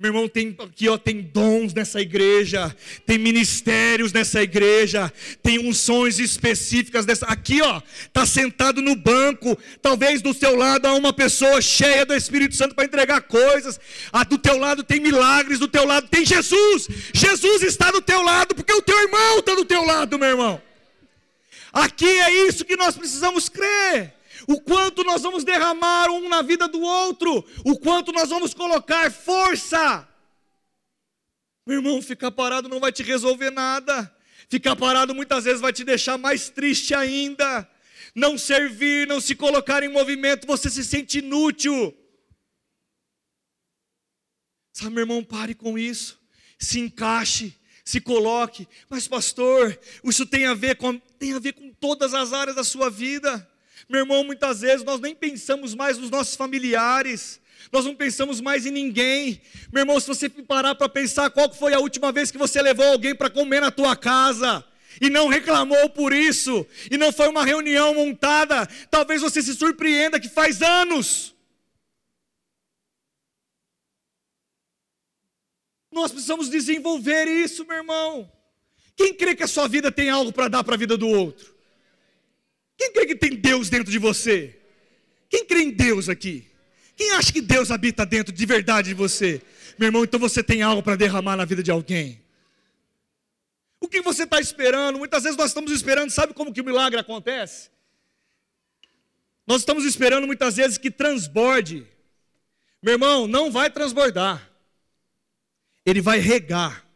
Meu 0.03 0.09
irmão, 0.09 0.27
tem 0.27 0.53
aqui 0.59 0.89
ó, 0.89 0.97
tem 0.97 1.21
dons 1.21 1.73
nessa 1.73 2.01
igreja, 2.01 2.75
tem 3.05 3.17
ministérios 3.17 4.11
nessa 4.11 4.43
igreja, 4.43 5.09
tem 5.41 5.59
unções 5.59 6.19
específicas 6.19 7.05
dessa. 7.05 7.25
Aqui, 7.27 7.61
ó, 7.61 7.81
tá 8.11 8.25
sentado 8.25 8.81
no 8.81 8.97
banco, 8.97 9.57
talvez 9.81 10.21
do 10.21 10.33
seu 10.33 10.57
lado 10.57 10.87
há 10.87 10.93
uma 10.93 11.13
pessoa 11.13 11.61
cheia 11.61 12.05
do 12.05 12.13
Espírito 12.13 12.53
Santo 12.53 12.75
para 12.75 12.83
entregar 12.83 13.21
coisas. 13.21 13.79
Ah, 14.11 14.25
do 14.25 14.37
teu 14.37 14.57
lado 14.57 14.83
tem 14.83 14.99
milagres, 14.99 15.57
do 15.57 15.69
teu 15.69 15.85
lado 15.85 16.05
tem 16.09 16.25
Jesus. 16.25 16.89
Jesus 17.13 17.63
está 17.63 17.89
do 17.89 18.01
teu 18.01 18.21
lado 18.23 18.53
porque 18.53 18.73
o 18.73 18.81
teu 18.81 18.99
irmão 19.03 19.39
está 19.39 19.55
do 19.55 19.63
teu 19.63 19.85
lado, 19.85 20.19
meu 20.19 20.27
irmão. 20.27 20.61
Aqui 21.71 22.09
é 22.09 22.49
isso 22.49 22.65
que 22.65 22.75
nós 22.75 22.97
precisamos 22.97 23.47
crer 23.47 24.13
o 24.47 24.59
quanto 24.61 25.03
nós 25.03 25.21
vamos 25.21 25.43
derramar 25.43 26.09
um 26.09 26.27
na 26.27 26.41
vida 26.41 26.67
do 26.67 26.81
outro, 26.81 27.45
o 27.65 27.77
quanto 27.79 28.11
nós 28.11 28.29
vamos 28.29 28.53
colocar 28.53 29.11
força. 29.11 30.07
Meu 31.65 31.77
irmão, 31.77 32.01
ficar 32.01 32.31
parado 32.31 32.67
não 32.67 32.79
vai 32.79 32.91
te 32.91 33.03
resolver 33.03 33.49
nada. 33.49 34.13
Ficar 34.49 34.75
parado 34.75 35.15
muitas 35.15 35.45
vezes 35.45 35.61
vai 35.61 35.71
te 35.71 35.83
deixar 35.83 36.17
mais 36.17 36.49
triste 36.49 36.93
ainda. 36.93 37.69
Não 38.13 38.37
servir, 38.37 39.07
não 39.07 39.19
se 39.19 39.35
colocar 39.35 39.81
em 39.81 39.87
movimento, 39.87 40.45
você 40.45 40.69
se 40.69 40.83
sente 40.83 41.19
inútil. 41.19 41.97
Sabe, 44.73 44.91
meu 44.91 45.03
irmão, 45.03 45.23
pare 45.23 45.55
com 45.55 45.77
isso. 45.77 46.19
Se 46.59 46.79
encaixe, 46.79 47.55
se 47.85 48.01
coloque. 48.01 48.67
Mas, 48.89 49.07
pastor, 49.07 49.79
isso 50.03 50.25
tem 50.25 50.45
a 50.45 50.53
ver 50.53 50.75
com, 50.75 50.99
tem 50.99 51.33
a 51.33 51.39
ver 51.39 51.53
com 51.53 51.71
todas 51.73 52.13
as 52.13 52.33
áreas 52.33 52.55
da 52.55 52.63
sua 52.63 52.89
vida. 52.89 53.49
Meu 53.89 54.01
irmão, 54.01 54.23
muitas 54.23 54.61
vezes 54.61 54.85
nós 54.85 54.99
nem 54.99 55.13
pensamos 55.13 55.75
mais 55.75 55.97
nos 55.97 56.09
nossos 56.09 56.35
familiares, 56.35 57.39
nós 57.71 57.85
não 57.85 57.95
pensamos 57.95 58.39
mais 58.39 58.65
em 58.65 58.71
ninguém. 58.71 59.41
Meu 59.71 59.81
irmão, 59.81 59.99
se 59.99 60.07
você 60.07 60.29
parar 60.29 60.75
para 60.75 60.89
pensar 60.89 61.29
qual 61.29 61.53
foi 61.53 61.73
a 61.73 61.79
última 61.79 62.11
vez 62.11 62.31
que 62.31 62.37
você 62.37 62.61
levou 62.61 62.85
alguém 62.85 63.15
para 63.15 63.29
comer 63.29 63.59
na 63.61 63.71
tua 63.71 63.95
casa, 63.95 64.65
e 65.01 65.09
não 65.09 65.27
reclamou 65.27 65.89
por 65.89 66.13
isso, 66.13 66.65
e 66.91 66.97
não 66.97 67.11
foi 67.11 67.27
uma 67.27 67.43
reunião 67.43 67.95
montada, 67.95 68.67
talvez 68.89 69.21
você 69.21 69.41
se 69.41 69.53
surpreenda 69.53 70.19
que 70.19 70.29
faz 70.29 70.61
anos. 70.61 71.33
Nós 75.91 76.11
precisamos 76.11 76.49
desenvolver 76.49 77.27
isso, 77.27 77.65
meu 77.65 77.77
irmão. 77.77 78.31
Quem 78.95 79.13
crê 79.13 79.35
que 79.35 79.43
a 79.43 79.47
sua 79.47 79.67
vida 79.67 79.91
tem 79.91 80.09
algo 80.09 80.31
para 80.31 80.47
dar 80.47 80.63
para 80.63 80.75
a 80.75 80.77
vida 80.77 80.97
do 80.97 81.07
outro? 81.07 81.52
Quem 82.77 82.91
crê 82.91 83.05
que 83.05 83.15
tem 83.15 83.35
Deus 83.35 83.69
dentro 83.69 83.91
de 83.91 83.99
você? 83.99 84.59
Quem 85.29 85.45
crê 85.45 85.61
em 85.61 85.71
Deus 85.71 86.09
aqui? 86.09 86.47
Quem 86.95 87.11
acha 87.11 87.31
que 87.33 87.41
Deus 87.41 87.71
habita 87.71 88.05
dentro 88.05 88.33
de 88.33 88.45
verdade 88.45 88.89
de 88.89 88.93
você? 88.93 89.41
Meu 89.79 89.87
irmão, 89.87 90.03
então 90.03 90.19
você 90.19 90.43
tem 90.43 90.61
algo 90.61 90.83
para 90.83 90.95
derramar 90.95 91.35
na 91.35 91.45
vida 91.45 91.63
de 91.63 91.71
alguém. 91.71 92.21
O 93.79 93.87
que 93.87 94.01
você 94.01 94.23
está 94.23 94.39
esperando? 94.39 94.99
Muitas 94.99 95.23
vezes 95.23 95.37
nós 95.37 95.49
estamos 95.49 95.71
esperando, 95.71 96.09
sabe 96.11 96.33
como 96.33 96.53
que 96.53 96.61
o 96.61 96.65
milagre 96.65 96.99
acontece? 96.99 97.69
Nós 99.45 99.61
estamos 99.61 99.83
esperando 99.85 100.25
muitas 100.25 100.55
vezes 100.55 100.77
que 100.77 100.89
transborde. 100.89 101.85
Meu 102.81 102.93
irmão, 102.93 103.27
não 103.27 103.51
vai 103.51 103.69
transbordar. 103.69 104.49
Ele 105.85 105.99
vai 105.99 106.19
regar. 106.19 106.87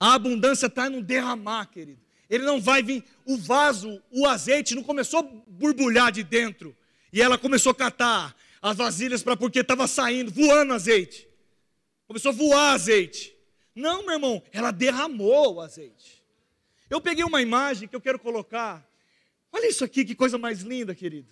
A 0.00 0.14
abundância 0.14 0.66
está 0.66 0.88
no 0.88 1.02
derramar, 1.02 1.66
querido 1.66 2.07
ele 2.28 2.44
não 2.44 2.60
vai 2.60 2.82
vir. 2.82 3.04
O 3.24 3.36
vaso, 3.36 4.02
o 4.10 4.26
azeite 4.26 4.74
não 4.74 4.82
começou 4.82 5.20
a 5.20 5.22
borbulhar 5.22 6.12
de 6.12 6.22
dentro. 6.22 6.76
E 7.12 7.22
ela 7.22 7.38
começou 7.38 7.72
a 7.72 7.74
catar 7.74 8.36
as 8.60 8.76
vasilhas 8.76 9.22
para 9.22 9.36
porque 9.36 9.60
estava 9.60 9.86
saindo, 9.86 10.30
voando 10.30 10.74
azeite. 10.74 11.28
Começou 12.06 12.30
a 12.30 12.34
voar 12.34 12.72
azeite. 12.72 13.34
Não, 13.74 14.04
meu 14.04 14.14
irmão, 14.14 14.42
ela 14.52 14.70
derramou 14.70 15.54
o 15.54 15.60
azeite. 15.60 16.22
Eu 16.90 17.00
peguei 17.00 17.24
uma 17.24 17.40
imagem 17.40 17.86
que 17.86 17.94
eu 17.94 18.00
quero 18.00 18.18
colocar. 18.18 18.86
Olha 19.52 19.68
isso 19.68 19.84
aqui, 19.84 20.04
que 20.04 20.14
coisa 20.14 20.36
mais 20.36 20.60
linda, 20.60 20.94
querido. 20.94 21.28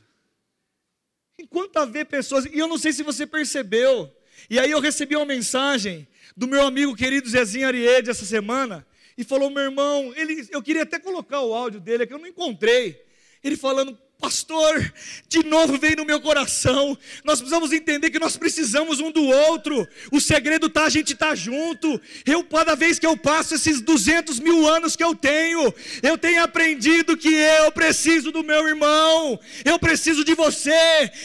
Enquanto 1.39 1.77
haver 1.77 2.07
pessoas, 2.07 2.47
e 2.47 2.59
eu 2.59 2.69
não 2.69 2.79
sei 2.79 2.93
se 2.93 3.03
você 3.03 3.27
percebeu, 3.27 4.15
e 4.49 4.59
aí 4.59 4.71
eu 4.71 4.81
recebi 4.81 5.17
uma 5.17 5.27
mensagem 5.27 6.07
do 6.37 6.47
meu 6.47 6.67
amigo 6.67 6.95
querido 6.95 7.29
Zezinho 7.29 7.67
Ariede 7.67 8.11
essa 8.11 8.25
semana, 8.25 8.87
e 9.17 9.25
falou: 9.25 9.51
meu 9.51 9.65
irmão, 9.65 10.13
ele, 10.17 10.47
eu 10.51 10.63
queria 10.63 10.83
até 10.83 10.99
colocar 10.99 11.41
o 11.41 11.55
áudio 11.55 11.81
dele, 11.81 12.03
é 12.03 12.07
que 12.07 12.13
eu 12.13 12.19
não 12.19 12.27
encontrei. 12.27 13.05
Ele 13.43 13.57
falando, 13.57 13.97
Pastor, 14.19 14.93
de 15.29 15.45
novo 15.45 15.79
veio 15.79 15.97
no 15.97 16.05
meu 16.05 16.21
coração. 16.21 16.97
Nós 17.23 17.39
precisamos 17.39 17.71
entender 17.71 18.11
que 18.11 18.19
nós 18.19 18.37
precisamos 18.37 18.99
um 18.99 19.11
do 19.11 19.23
outro. 19.23 19.87
O 20.11 20.21
segredo 20.21 20.71
tá 20.71 20.85
a 20.85 20.89
gente 20.89 21.15
tá 21.15 21.35
junto. 21.35 22.01
Eu 22.25 22.43
cada 22.43 22.75
vez 22.75 22.99
que 22.99 23.07
eu 23.07 23.15
passo 23.17 23.55
esses 23.55 23.83
200 23.83 24.41
mil 24.41 24.67
anos 24.67 24.97
que 24.97 25.05
eu 25.05 25.15
tenho, 25.15 25.73
eu 26.03 26.17
tenho 26.17 26.43
aprendido 26.43 27.17
que 27.17 27.29
eu 27.29 27.71
preciso 27.73 28.33
do 28.33 28.43
meu 28.43 28.67
irmão. 28.67 29.39
Eu 29.65 29.79
preciso 29.79 30.25
de 30.25 30.35
você. 30.35 30.73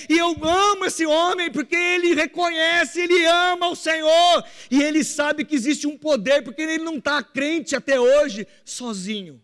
E 0.10 0.18
eu 0.18 0.36
amo 0.44 0.86
esse 0.86 1.06
homem 1.06 1.50
porque 1.50 1.76
ele 1.76 2.14
reconhece, 2.14 3.00
ele 3.00 3.26
ama 3.26 3.70
o 3.70 3.76
Senhor 3.76 4.44
e 4.70 4.84
ele 4.84 5.04
sabe 5.04 5.46
que 5.46 5.56
existe 5.56 5.88
um 5.88 5.98
poder 5.98 6.44
porque 6.44 6.62
ele 6.62 6.84
não 6.84 6.98
está 6.98 7.24
crente 7.24 7.74
até 7.74 8.00
hoje 8.00 8.46
sozinho. 8.66 9.42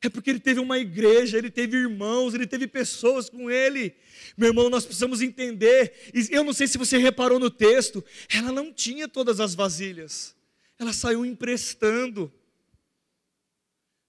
É 0.00 0.08
porque 0.08 0.30
ele 0.30 0.38
teve 0.38 0.60
uma 0.60 0.78
igreja, 0.78 1.36
ele 1.36 1.50
teve 1.50 1.76
irmãos, 1.76 2.32
ele 2.32 2.46
teve 2.46 2.68
pessoas 2.68 3.28
com 3.28 3.50
ele. 3.50 3.96
Meu 4.36 4.48
irmão, 4.48 4.70
nós 4.70 4.84
precisamos 4.84 5.20
entender. 5.20 6.12
Eu 6.30 6.44
não 6.44 6.52
sei 6.52 6.68
se 6.68 6.78
você 6.78 6.98
reparou 6.98 7.40
no 7.40 7.50
texto, 7.50 8.04
ela 8.32 8.52
não 8.52 8.72
tinha 8.72 9.08
todas 9.08 9.40
as 9.40 9.54
vasilhas. 9.56 10.36
Ela 10.78 10.92
saiu 10.92 11.26
emprestando. 11.26 12.32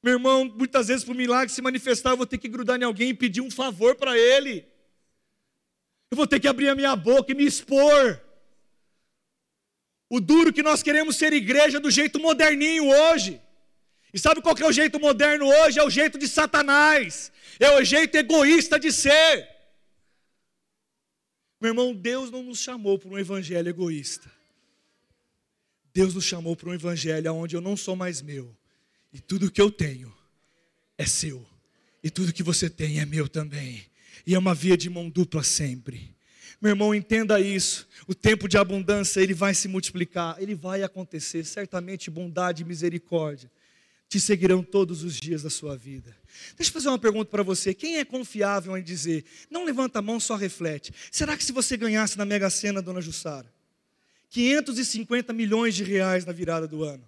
Meu 0.04 0.14
irmão, 0.14 0.46
muitas 0.46 0.88
vezes 0.88 1.04
para 1.04 1.14
o 1.14 1.18
milagre 1.18 1.54
se 1.54 1.62
manifestar, 1.62 2.12
eu 2.12 2.18
vou 2.18 2.28
ter 2.28 2.38
que 2.38 2.48
grudar 2.48 2.80
em 2.80 2.86
alguém 2.86 3.10
e 3.10 3.14
pedir 3.14 3.42
um 3.42 3.50
favor 3.50 3.96
para 3.96 4.18
ele. 4.18 4.66
Eu 6.12 6.16
vou 6.16 6.28
ter 6.28 6.40
que 6.40 6.48
abrir 6.48 6.70
a 6.70 6.76
minha 6.76 6.96
boca 6.96 7.32
e 7.32 7.36
me 7.36 7.46
expor. 7.46 8.22
O 10.08 10.20
duro 10.20 10.54
que 10.54 10.64
nós 10.64 10.84
queremos 10.84 11.16
ser 11.16 11.34
igreja 11.34 11.80
do 11.80 11.90
jeito 11.90 12.20
moderninho 12.20 12.88
hoje. 12.88 13.42
E 14.14 14.20
sabe 14.20 14.42
qual 14.42 14.56
que 14.56 14.64
é 14.64 14.68
o 14.68 14.72
jeito 14.72 15.00
moderno 15.00 15.46
hoje? 15.48 15.80
É 15.80 15.84
o 15.84 15.90
jeito 15.90 16.18
de 16.18 16.28
Satanás. 16.28 17.32
É 17.60 17.70
o 17.78 17.84
jeito 17.84 18.16
egoísta 18.16 18.80
de 18.80 18.92
ser. 18.92 19.48
Meu 21.62 21.72
irmão, 21.72 21.94
Deus 21.94 22.32
não 22.32 22.42
nos 22.42 22.60
chamou 22.60 22.98
para 22.98 23.10
um 23.10 23.20
evangelho 23.20 23.70
egoísta. 23.70 24.32
Deus 25.94 26.14
nos 26.14 26.24
chamou 26.24 26.56
para 26.56 26.70
um 26.70 26.74
evangelho 26.74 27.34
onde 27.34 27.56
eu 27.56 27.62
não 27.62 27.76
sou 27.76 27.96
mais 27.96 28.22
meu. 28.22 28.56
E 29.14 29.20
tudo 29.20 29.52
que 29.52 29.62
eu 29.62 29.70
tenho 29.70 30.14
é 30.98 31.06
seu. 31.06 31.46
E 32.04 32.10
tudo 32.10 32.34
que 32.34 32.44
você 32.44 32.70
tem 32.70 33.00
é 33.00 33.06
meu 33.06 33.28
também. 33.28 33.86
E 34.26 34.34
é 34.34 34.40
uma 34.40 34.56
via 34.56 34.78
de 34.78 34.90
mão 34.90 35.10
dupla 35.10 35.44
sempre. 35.44 36.16
Meu 36.62 36.72
irmão, 36.72 36.96
entenda 36.96 37.40
isso. 37.40 37.88
O 38.08 38.16
tempo 38.16 38.48
de 38.48 38.58
abundância, 38.58 39.22
ele 39.22 39.34
vai 39.34 39.54
se 39.54 39.68
multiplicar, 39.68 40.42
ele 40.42 40.56
vai 40.56 40.82
acontecer, 40.84 41.44
certamente 41.46 42.10
bondade 42.10 42.64
e 42.64 42.66
misericórdia 42.66 43.52
te 44.10 44.20
seguirão 44.20 44.64
todos 44.64 45.04
os 45.04 45.20
dias 45.20 45.44
da 45.44 45.52
sua 45.52 45.78
vida. 45.78 46.18
Deixa 46.58 46.72
eu 46.72 46.74
fazer 46.74 46.90
uma 46.90 46.98
pergunta 46.98 47.30
para 47.30 47.44
você. 47.44 47.76
Quem 47.76 48.00
é 48.00 48.04
confiável 48.04 48.76
em 48.76 48.82
dizer, 48.82 49.24
não 49.52 49.64
levanta 49.64 50.00
a 50.00 50.02
mão, 50.02 50.20
só 50.20 50.36
reflete. 50.36 50.92
Será 51.12 51.38
que 51.38 51.44
se 51.44 51.52
você 51.52 51.78
ganhasse 51.78 52.18
na 52.18 52.26
Mega 52.26 52.50
Sena, 52.50 52.82
dona 52.82 53.02
Jussara, 53.02 53.54
550 54.32 55.32
milhões 55.32 55.76
de 55.76 55.84
reais 55.84 56.26
na 56.26 56.34
virada 56.34 56.68
do 56.68 56.84
ano, 56.84 57.08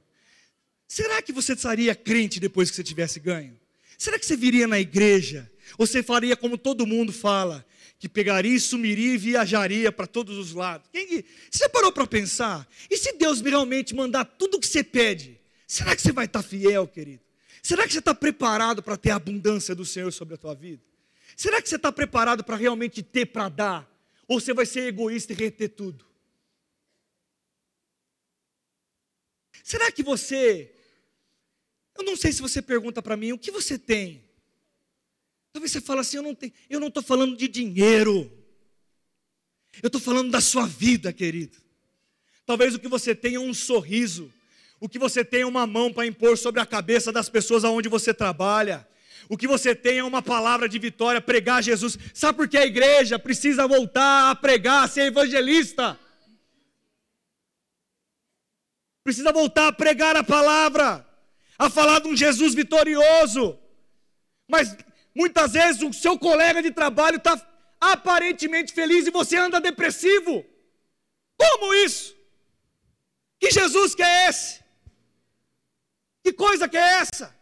será 0.88 1.24
que 1.24 1.34
você 1.34 1.53
estaria 1.53 1.96
crente 1.96 2.39
depois 2.39 2.70
que 2.70 2.75
você 2.75 2.84
tivesse 2.84 3.20
ganho? 3.20 3.60
Será 3.98 4.20
que 4.20 4.25
você 4.25 4.38
viria 4.38 4.67
na 4.67 4.79
igreja? 4.79 5.51
Ou 5.79 5.88
você 5.88 6.03
faria 6.03 6.38
como 6.38 6.55
todo 6.55 6.86
mundo 6.86 7.12
fala, 7.12 7.65
que 7.98 8.08
pegaria, 8.08 8.60
sumiria 8.60 9.15
e 9.15 9.17
viajaria 9.17 9.91
para 9.91 10.05
todos 10.05 10.38
os 10.38 10.53
lados? 10.53 10.88
Quem, 10.91 11.24
você 11.50 11.67
parou 11.67 11.91
para 11.91 12.05
pensar? 12.05 12.67
E 12.91 12.98
se 12.98 13.13
Deus 13.13 13.41
realmente 13.41 13.96
mandar 13.96 14.24
tudo 14.24 14.58
o 14.58 14.60
que 14.60 14.67
você 14.67 14.84
pede, 14.84 15.40
será 15.71 15.95
que 15.95 16.01
você 16.01 16.11
vai 16.11 16.25
estar 16.25 16.43
fiel, 16.43 16.85
querido? 16.85 17.23
Será 17.63 17.87
que 17.87 17.93
você 17.93 17.99
está 17.99 18.13
preparado 18.13 18.83
para 18.83 18.97
ter 18.97 19.11
a 19.11 19.15
abundância 19.15 19.73
do 19.73 19.85
Senhor 19.85 20.11
sobre 20.11 20.35
a 20.35 20.37
tua 20.37 20.53
vida? 20.53 20.83
Será 21.37 21.61
que 21.61 21.69
você 21.69 21.77
está 21.77 21.91
preparado 21.91 22.43
para 22.43 22.57
realmente 22.57 23.01
ter 23.01 23.27
para 23.27 23.47
dar? 23.47 23.91
Ou 24.27 24.39
você 24.39 24.53
vai 24.53 24.65
ser 24.65 24.87
egoísta 24.87 25.31
e 25.31 25.35
reter 25.35 25.69
tudo? 25.69 26.05
Será 29.63 29.91
que 29.91 30.03
você. 30.03 30.73
Eu 31.97 32.03
não 32.03 32.17
sei 32.17 32.33
se 32.33 32.41
você 32.41 32.61
pergunta 32.61 33.01
para 33.01 33.15
mim, 33.15 33.31
o 33.31 33.37
que 33.37 33.51
você 33.51 33.77
tem? 33.77 34.23
Talvez 35.53 35.71
você 35.71 35.79
fale 35.79 36.01
assim, 36.01 36.17
eu 36.17 36.23
não 36.23 36.35
tenho, 36.35 36.53
eu 36.69 36.79
não 36.79 36.87
estou 36.87 37.03
falando 37.03 37.37
de 37.37 37.47
dinheiro. 37.47 38.29
Eu 39.81 39.87
estou 39.87 40.01
falando 40.01 40.31
da 40.31 40.41
sua 40.41 40.65
vida, 40.67 41.13
querido. 41.13 41.57
Talvez 42.45 42.75
o 42.75 42.79
que 42.79 42.87
você 42.89 43.15
tenha 43.15 43.37
é 43.37 43.39
um 43.39 43.53
sorriso. 43.53 44.33
O 44.81 44.89
que 44.89 44.97
você 44.97 45.23
tenha 45.23 45.43
é 45.43 45.45
uma 45.45 45.67
mão 45.67 45.93
para 45.93 46.07
impor 46.07 46.35
sobre 46.35 46.59
a 46.59 46.65
cabeça 46.65 47.11
das 47.11 47.29
pessoas 47.29 47.63
aonde 47.63 47.88
você 47.88 48.15
trabalha. 48.15 48.88
O 49.29 49.38
que 49.38 49.47
você 49.47 49.75
tem 49.75 50.00
é 50.00 50.03
uma 50.03 50.23
palavra 50.23 50.67
de 50.67 50.79
vitória, 50.79 51.21
pregar 51.21 51.61
Jesus. 51.61 52.00
Sabe 52.15 52.38
por 52.38 52.47
que 52.50 52.57
a 52.57 52.65
igreja 52.65 53.19
precisa 53.19 53.67
voltar 53.67 54.31
a 54.31 54.35
pregar, 54.35 54.83
a 54.83 54.88
ser 54.88 55.01
evangelista? 55.01 56.00
Precisa 59.03 59.31
voltar 59.31 59.67
a 59.67 59.71
pregar 59.71 60.17
a 60.17 60.23
palavra, 60.23 61.07
a 61.59 61.69
falar 61.69 62.00
de 62.00 62.07
um 62.07 62.17
Jesus 62.17 62.55
vitorioso. 62.55 63.59
Mas 64.47 64.75
muitas 65.13 65.53
vezes 65.53 65.83
o 65.83 65.93
seu 65.93 66.17
colega 66.17 66.59
de 66.59 66.71
trabalho 66.71 67.17
está 67.17 67.39
aparentemente 67.79 68.73
feliz 68.73 69.05
e 69.05 69.11
você 69.11 69.38
anda 69.38 69.61
depressivo. 69.61 70.43
Como 71.38 71.71
isso? 71.75 72.15
Que 73.39 73.51
Jesus 73.51 73.93
que 73.93 74.01
é 74.01 74.27
esse? 74.27 74.61
Que 76.23 76.33
coisa 76.33 76.67
que 76.67 76.77
é 76.77 76.99
essa? 76.99 77.35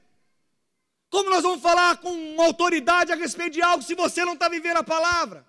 Como 1.09 1.29
nós 1.29 1.43
vamos 1.43 1.61
falar 1.61 1.97
com 1.97 2.41
autoridade 2.41 3.11
a 3.11 3.15
respeito 3.15 3.53
de 3.53 3.61
algo 3.61 3.83
se 3.83 3.95
você 3.95 4.23
não 4.23 4.33
está 4.33 4.47
vivendo 4.47 4.77
a 4.77 4.83
palavra? 4.83 5.45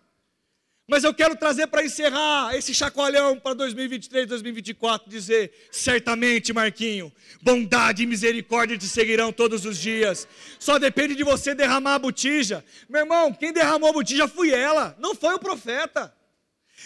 Mas 0.91 1.05
eu 1.05 1.15
quero 1.15 1.37
trazer 1.37 1.69
para 1.69 1.85
encerrar 1.85 2.57
esse 2.57 2.75
chacoalhão 2.75 3.39
para 3.39 3.55
2023, 3.55 4.27
2024, 4.27 5.09
dizer: 5.09 5.69
certamente, 5.71 6.53
Marquinho, 6.53 7.13
bondade 7.41 8.03
e 8.03 8.07
misericórdia 8.07 8.77
te 8.77 8.89
seguirão 8.89 9.33
todos 9.33 9.65
os 9.65 9.79
dias. 9.79 10.27
Só 10.59 10.81
depende 10.81 11.15
de 11.15 11.23
você 11.23 11.55
derramar 11.55 11.95
a 11.95 11.99
botija. 12.01 12.65
Meu 12.89 13.03
irmão, 13.03 13.33
quem 13.33 13.53
derramou 13.53 13.91
a 13.91 13.93
botija 13.93 14.27
fui 14.27 14.51
ela, 14.51 14.97
não 14.99 15.15
foi 15.15 15.35
o 15.35 15.39
profeta. 15.39 16.13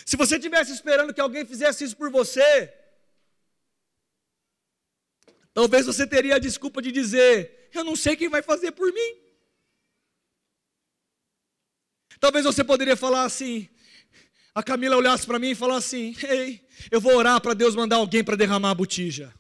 Se 0.05 0.19
você 0.19 0.39
tivesse 0.39 0.71
esperando 0.71 1.15
que 1.15 1.21
alguém 1.21 1.47
fizesse 1.47 1.85
isso 1.85 1.97
por 1.97 2.11
você, 2.11 2.71
talvez 5.55 5.87
você 5.87 6.07
teria 6.07 6.35
a 6.35 6.39
desculpa 6.39 6.83
de 6.83 6.93
dizer: 6.93 7.71
eu 7.73 7.85
não 7.85 7.97
sei 7.97 8.17
quem 8.17 8.29
vai 8.29 8.43
fazer 8.43 8.73
por 8.73 8.93
mim. 8.93 9.17
Talvez 12.21 12.45
você 12.45 12.63
poderia 12.63 12.97
falar 12.97 13.25
assim: 13.25 13.69
a 14.55 14.63
Camila 14.63 14.97
olhasse 14.97 15.27
para 15.27 15.39
mim 15.39 15.51
e 15.51 15.55
falasse 15.55 15.97
assim: 15.97 16.27
Ei, 16.27 16.67
eu 16.91 17.01
vou 17.01 17.17
orar 17.17 17.41
para 17.41 17.55
Deus 17.55 17.75
mandar 17.75 17.97
alguém 17.97 18.23
para 18.23 18.37
derramar 18.37 18.71
a 18.71 18.75
botija. 18.75 19.35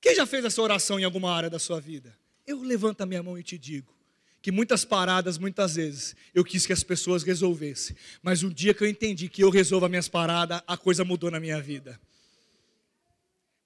Quem 0.00 0.14
já 0.14 0.24
fez 0.24 0.44
essa 0.44 0.62
oração 0.62 1.00
em 1.00 1.04
alguma 1.04 1.32
área 1.34 1.50
da 1.50 1.58
sua 1.58 1.80
vida? 1.80 2.16
Eu 2.46 2.62
levanto 2.62 3.00
a 3.00 3.06
minha 3.06 3.22
mão 3.22 3.36
e 3.36 3.42
te 3.42 3.58
digo 3.58 3.94
que 4.40 4.52
muitas 4.52 4.84
paradas, 4.84 5.38
muitas 5.38 5.74
vezes, 5.74 6.14
eu 6.32 6.44
quis 6.44 6.64
que 6.64 6.72
as 6.72 6.84
pessoas 6.84 7.24
resolvessem, 7.24 7.96
mas 8.22 8.44
o 8.44 8.54
dia 8.54 8.72
que 8.72 8.84
eu 8.84 8.88
entendi 8.88 9.28
que 9.28 9.42
eu 9.42 9.50
resolvo 9.50 9.86
as 9.86 9.90
minhas 9.90 10.08
paradas, 10.08 10.62
a 10.64 10.76
coisa 10.76 11.04
mudou 11.04 11.32
na 11.32 11.40
minha 11.40 11.60
vida. 11.60 12.00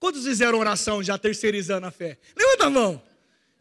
Quantos 0.00 0.25
fizeram 0.25 0.59
oração 0.59 1.02
já 1.02 1.19
terceirizando 1.19 1.86
a 1.86 1.91
fé? 1.91 2.19
Levanta 2.34 2.65
a 2.65 2.71
mão. 2.71 3.02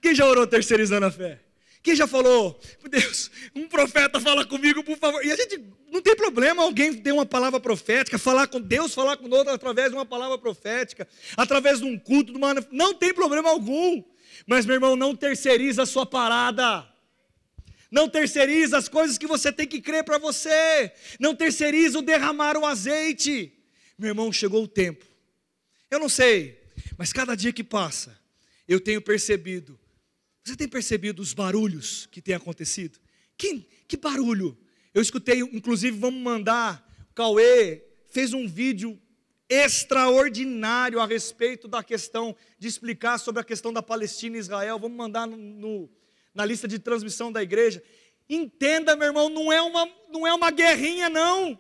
Quem 0.02 0.16
já 0.16 0.26
orou 0.26 0.48
terceirizando 0.48 1.06
a 1.06 1.12
fé? 1.12 1.42
Quem 1.84 1.96
já 1.96 2.08
falou, 2.08 2.60
Deus, 2.90 3.30
um 3.54 3.68
profeta 3.68 4.20
fala 4.22 4.46
comigo, 4.46 4.82
por 4.84 4.98
favor. 4.98 5.24
E 5.26 5.32
a 5.32 5.36
gente 5.36 5.62
não 5.92 6.02
tem 6.02 6.16
problema 6.16 6.64
alguém 6.64 6.94
ter 6.94 7.12
uma 7.12 7.26
palavra 7.26 7.60
profética, 7.60 8.18
falar 8.18 8.48
com 8.48 8.60
Deus, 8.60 8.94
falar 8.94 9.18
com 9.18 9.30
outro 9.30 9.54
através 9.54 9.90
de 9.90 9.96
uma 9.96 10.06
palavra 10.06 10.38
profética, 10.38 11.06
através 11.36 11.80
de 11.80 11.86
um 11.86 12.00
culto, 12.00 12.32
de 12.32 12.38
uma... 12.38 12.54
não 12.72 12.94
tem 12.94 13.14
problema 13.14 13.50
algum. 13.50 14.02
Mas, 14.48 14.66
meu 14.66 14.76
irmão, 14.76 14.96
não 14.96 15.14
terceiriza 15.14 15.84
a 15.84 15.86
sua 15.86 16.06
parada. 16.06 16.88
Não 17.92 18.08
terceiriza 18.08 18.78
as 18.78 18.88
coisas 18.88 19.18
que 19.18 19.28
você 19.28 19.52
tem 19.52 19.68
que 19.68 19.82
crer 19.82 20.06
para 20.06 20.18
você. 20.18 20.92
Não 21.20 21.36
terceiriza 21.36 22.00
o 22.00 22.02
derramar 22.02 22.56
o 22.58 22.66
azeite. 22.66 23.52
Meu 23.98 24.10
irmão, 24.10 24.32
chegou 24.32 24.64
o 24.64 24.68
tempo. 24.68 25.09
Eu 25.90 26.00
não 26.00 26.10
sei, 26.10 26.60
mas 26.98 27.12
cada 27.12 27.36
dia 27.36 27.52
que 27.52 27.64
passa, 27.64 28.18
eu 28.68 28.80
tenho 28.80 29.02
percebido 29.02 29.80
você 30.50 30.56
tem 30.56 30.68
percebido 30.68 31.22
os 31.22 31.32
barulhos 31.32 32.08
que 32.08 32.22
têm 32.22 32.34
acontecido? 32.34 33.00
Que, 33.38 33.68
que 33.88 33.96
barulho? 33.96 34.58
Eu 34.94 35.02
escutei, 35.02 35.42
inclusive, 35.42 35.96
vamos 35.96 36.22
mandar. 36.22 36.84
O 37.12 37.14
Cauê 37.14 37.84
fez 38.08 38.34
um 38.34 38.48
vídeo 38.48 39.00
extraordinário 39.48 41.00
a 41.00 41.06
respeito 41.06 41.68
da 41.68 41.84
questão 41.84 42.36
de 42.58 42.68
explicar 42.68 43.20
sobre 43.20 43.42
a 43.42 43.44
questão 43.44 43.72
da 43.72 43.84
Palestina 43.84 44.38
e 44.38 44.40
Israel. 44.40 44.80
Vamos 44.80 44.98
mandar 44.98 45.28
no, 45.28 45.38
no, 45.38 45.90
na 46.34 46.46
lista 46.46 46.68
de 46.68 46.80
transmissão 46.80 47.32
da 47.32 47.44
igreja. 47.44 47.84
Entenda, 48.28 48.96
meu 48.96 49.08
irmão, 49.08 49.30
não 49.30 49.54
é 49.54 49.62
uma, 49.62 49.88
não 50.10 50.26
é 50.26 50.34
uma 50.34 50.50
guerrinha, 50.50 51.10
não. 51.10 51.60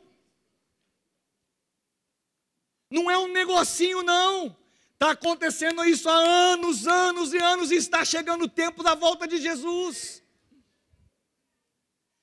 Não 2.89 3.09
é 3.09 3.17
um 3.17 3.27
negocinho, 3.27 4.01
não. 4.03 4.55
Está 4.93 5.11
acontecendo 5.11 5.83
isso 5.85 6.09
há 6.09 6.17
anos, 6.17 6.85
anos 6.87 7.33
e 7.33 7.37
anos, 7.37 7.71
e 7.71 7.75
está 7.75 8.03
chegando 8.03 8.45
o 8.45 8.49
tempo 8.49 8.83
da 8.83 8.95
volta 8.95 9.27
de 9.27 9.37
Jesus. 9.37 10.21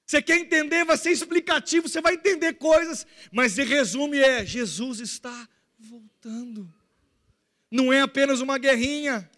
Você 0.05 0.23
quer 0.23 0.39
entender, 0.39 0.85
vai 0.85 0.97
ser 0.97 1.11
explicativo, 1.11 1.89
você 1.89 2.01
vai 2.01 2.15
entender 2.15 2.55
coisas, 2.55 3.07
mas 3.33 3.59
em 3.59 3.65
resumo 3.65 4.15
é: 4.15 4.45
Jesus 4.45 5.01
está 5.01 5.49
voltando. 5.79 6.73
Não 7.71 7.93
é 7.93 8.03
apenas 8.03 8.41
uma 8.41 8.59
guerrinha. 8.59 9.29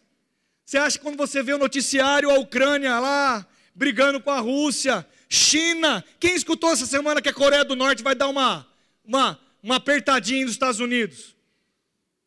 Você 0.64 0.76
acha 0.76 0.98
que 0.98 1.04
quando 1.04 1.16
você 1.16 1.42
vê 1.42 1.54
o 1.54 1.58
noticiário, 1.58 2.30
a 2.30 2.38
Ucrânia 2.38 2.98
lá, 3.00 3.46
brigando 3.74 4.20
com 4.20 4.30
a 4.30 4.40
Rússia, 4.40 5.06
China, 5.28 6.04
quem 6.20 6.34
escutou 6.34 6.70
essa 6.70 6.84
semana 6.84 7.22
que 7.22 7.28
a 7.28 7.34
Coreia 7.34 7.64
do 7.64 7.74
Norte 7.74 8.02
vai 8.02 8.14
dar 8.14 8.28
uma, 8.28 8.66
uma, 9.02 9.40
uma 9.62 9.76
apertadinha 9.76 10.44
nos 10.44 10.52
Estados 10.52 10.80
Unidos? 10.80 11.36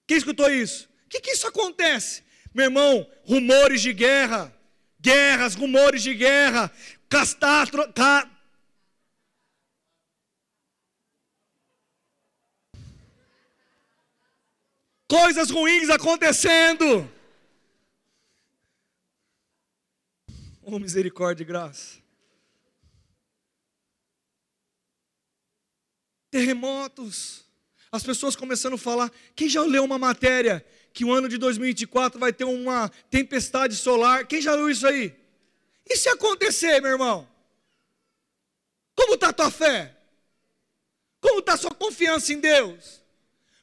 Quem 0.07 0.17
escutou 0.17 0.49
isso? 0.49 0.91
que, 1.11 1.19
que 1.19 1.31
isso 1.31 1.45
acontece? 1.45 2.23
Meu 2.53 2.65
irmão, 2.65 3.09
rumores 3.25 3.81
de 3.81 3.91
guerra, 3.91 4.53
guerras, 4.99 5.55
rumores 5.55 6.01
de 6.01 6.13
guerra, 6.15 6.71
castátro, 7.09 7.91
ca... 7.93 8.29
coisas 15.07 15.49
ruins 15.49 15.89
acontecendo. 15.89 17.11
Oh, 20.61 20.79
misericórdia 20.79 21.43
e 21.43 21.45
graça. 21.45 22.00
Terremotos. 26.31 27.45
As 27.91 28.01
pessoas 28.01 28.35
começando 28.35 28.73
a 28.73 28.77
falar. 28.77 29.11
Quem 29.35 29.47
já 29.47 29.61
leu 29.61 29.83
uma 29.83 29.99
matéria 29.99 30.65
que 30.93 31.05
o 31.05 31.11
ano 31.11 31.29
de 31.29 31.37
2024 31.37 32.19
vai 32.19 32.33
ter 32.33 32.43
uma 32.43 32.89
tempestade 33.09 33.75
solar. 33.75 34.25
Quem 34.25 34.41
já 34.41 34.55
viu 34.55 34.69
isso 34.69 34.87
aí? 34.87 35.15
E 35.85 35.95
se 35.95 36.09
acontecer, 36.09 36.81
meu 36.81 36.91
irmão? 36.91 37.27
Como 38.95 39.15
está 39.15 39.29
a 39.29 39.33
tua 39.33 39.51
fé? 39.51 39.97
Como 41.19 41.39
está 41.39 41.53
a 41.53 41.57
sua 41.57 41.71
confiança 41.71 42.33
em 42.33 42.39
Deus? 42.39 43.01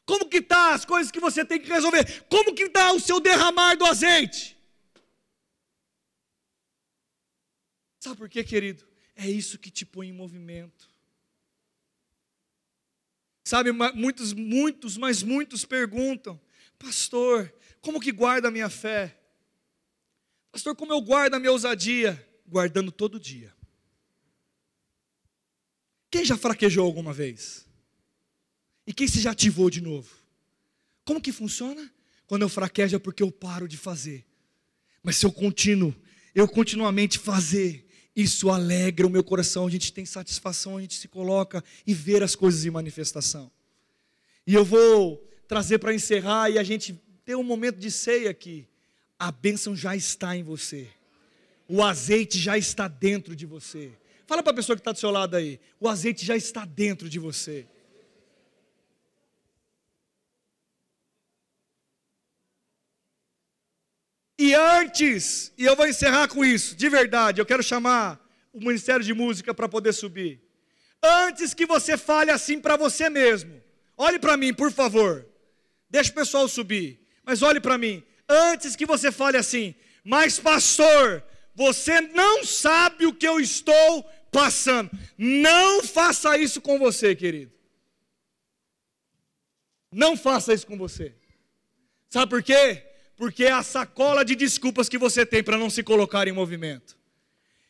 Como 0.05 0.29
que 0.29 0.39
está 0.39 0.75
as 0.75 0.85
coisas 0.85 1.11
que 1.11 1.21
você 1.21 1.45
tem 1.45 1.61
que 1.61 1.69
resolver? 1.69 2.25
Como 2.29 2.55
que 2.55 2.65
está 2.65 2.93
o 2.93 3.01
seu 3.01 3.21
derramar 3.21 3.77
do 3.77 3.85
azeite? 3.85 4.57
Sabe 8.01 8.17
por 8.17 8.29
quê, 8.29 8.43
querido? 8.43 8.87
É 9.15 9.29
isso 9.29 9.59
que 9.59 9.71
te 9.71 9.85
põe 9.85 10.09
em 10.09 10.13
movimento. 10.13 10.89
Sabe, 13.49 13.73
muitos, 13.73 14.35
muitos, 14.35 14.99
mas 14.99 15.23
muitos 15.23 15.65
perguntam: 15.65 16.39
Pastor, 16.79 17.51
como 17.81 17.99
que 17.99 18.13
guarda 18.13 18.49
a 18.49 18.51
minha 18.51 18.69
fé? 18.69 19.19
Pastor, 20.53 20.77
como 20.77 20.93
eu 20.93 21.01
guardo 21.01 21.33
a 21.33 21.39
minha 21.39 21.53
ousadia? 21.53 22.29
Guardando 22.47 22.93
todo 22.93 23.19
dia. 23.19 23.51
Quem 26.11 26.27
já 26.27 26.37
fraquejou 26.37 26.85
alguma 26.85 27.15
vez? 27.15 27.67
E 28.87 28.93
quem 28.93 29.09
se 29.09 29.19
já 29.19 29.31
ativou 29.31 29.71
de 29.71 29.81
novo? 29.81 30.15
Como 31.03 31.19
que 31.19 31.33
funciona? 31.33 31.91
Quando 32.27 32.43
eu 32.43 32.51
fraquejo 32.51 32.97
é 32.97 32.99
porque 32.99 33.23
eu 33.23 33.33
paro 33.33 33.67
de 33.67 33.79
fazer. 33.79 34.27
Mas 35.03 35.17
se 35.17 35.25
eu 35.25 35.33
continuo 35.33 35.97
eu 36.35 36.47
continuamente 36.47 37.19
fazer, 37.19 37.88
isso 38.21 38.51
alegra 38.51 39.07
o 39.07 39.11
meu 39.11 39.23
coração, 39.23 39.65
a 39.65 39.71
gente 39.71 39.93
tem 39.93 40.05
satisfação, 40.05 40.77
a 40.77 40.81
gente 40.81 40.95
se 40.95 41.07
coloca 41.07 41.63
e 41.87 41.95
ver 41.95 42.21
as 42.21 42.35
coisas 42.35 42.65
em 42.65 42.71
manifestação. 42.71 43.49
E 44.45 44.53
eu 44.55 44.65
vou 44.65 45.25
trazer 45.47 45.79
para 45.79 45.95
encerrar 45.95 46.51
e 46.51 46.59
a 46.59 46.65
gente 46.65 47.01
ter 47.25 47.37
um 47.37 47.45
momento 47.45 47.79
de 47.79 47.93
ceia 47.93 48.29
aqui. 48.31 48.67
A 49.17 49.31
bênção 49.31 49.77
já 49.77 49.95
está 49.95 50.37
em 50.37 50.43
você. 50.43 50.89
O 51.69 51.81
azeite 51.81 52.41
já 52.41 52.59
está 52.59 52.89
dentro 52.89 53.37
de 53.37 53.47
você. 53.47 53.93
Fala 54.27 54.43
para 54.43 54.51
a 54.51 54.57
pessoa 54.57 54.75
que 54.75 54.81
está 54.81 54.91
do 54.91 54.99
seu 54.99 55.13
lado 55.13 55.37
aí. 55.37 55.61
O 55.79 55.89
azeite 55.89 56.27
já 56.27 56.37
está 56.37 56.65
dentro 56.65 57.09
de 57.09 57.21
você. 57.21 57.67
E 64.39 64.55
antes, 64.55 65.53
e 65.59 65.65
eu 65.65 65.75
vou 65.75 65.87
encerrar 65.89 66.29
com 66.29 66.45
isso, 66.45 66.77
de 66.77 66.89
verdade, 66.89 67.41
eu 67.41 67.47
quero 67.47 67.63
chamar 67.63 68.25
o 68.53 68.61
Ministério 68.61 69.05
de 69.05 69.13
Música 69.13 69.53
para 69.53 69.69
poder 69.69 69.93
subir. 69.93 70.41
Antes 71.03 71.55
que 71.55 71.67
você 71.67 71.97
fale 71.97 72.31
assim 72.31 72.61
para 72.61 72.77
você 72.77 73.11
mesmo, 73.11 73.61
olhe 73.97 74.19
para 74.19 74.37
mim, 74.37 74.55
por 74.55 74.71
favor. 74.71 75.27
Deixa 75.91 76.13
o 76.13 76.15
pessoal 76.15 76.47
subir, 76.49 77.01
mas 77.25 77.43
olhe 77.43 77.61
para 77.61 77.77
mim. 77.77 78.03
Antes 78.29 78.77
que 78.77 78.87
você 78.87 79.11
fale 79.11 79.37
assim, 79.37 79.75
mas 80.05 80.39
pastor, 80.39 81.25
você 81.55 82.01
não 82.01 82.45
sabe 82.45 83.07
o 83.07 83.15
que 83.15 83.27
eu 83.27 83.41
estou 83.41 84.09
passando. 84.31 84.91
Não 85.17 85.83
faça 85.83 86.39
isso 86.39 86.61
com 86.61 86.79
você, 86.79 87.17
querido. 87.17 87.53
Não 89.91 90.17
faça 90.17 90.55
isso 90.55 90.67
com 90.67 90.79
você. 90.79 91.15
Sabe 92.09 92.31
por 92.31 92.43
quê? 92.43 92.88
Porque 93.19 93.45
é 93.45 93.51
a 93.51 93.65
sacola 93.65 94.25
de 94.25 94.37
desculpas 94.37 94.89
que 94.89 94.97
você 94.97 95.27
tem 95.27 95.43
para 95.43 95.59
não 95.59 95.69
se 95.69 95.83
colocar 95.83 96.29
em 96.29 96.33
movimento. 96.33 96.97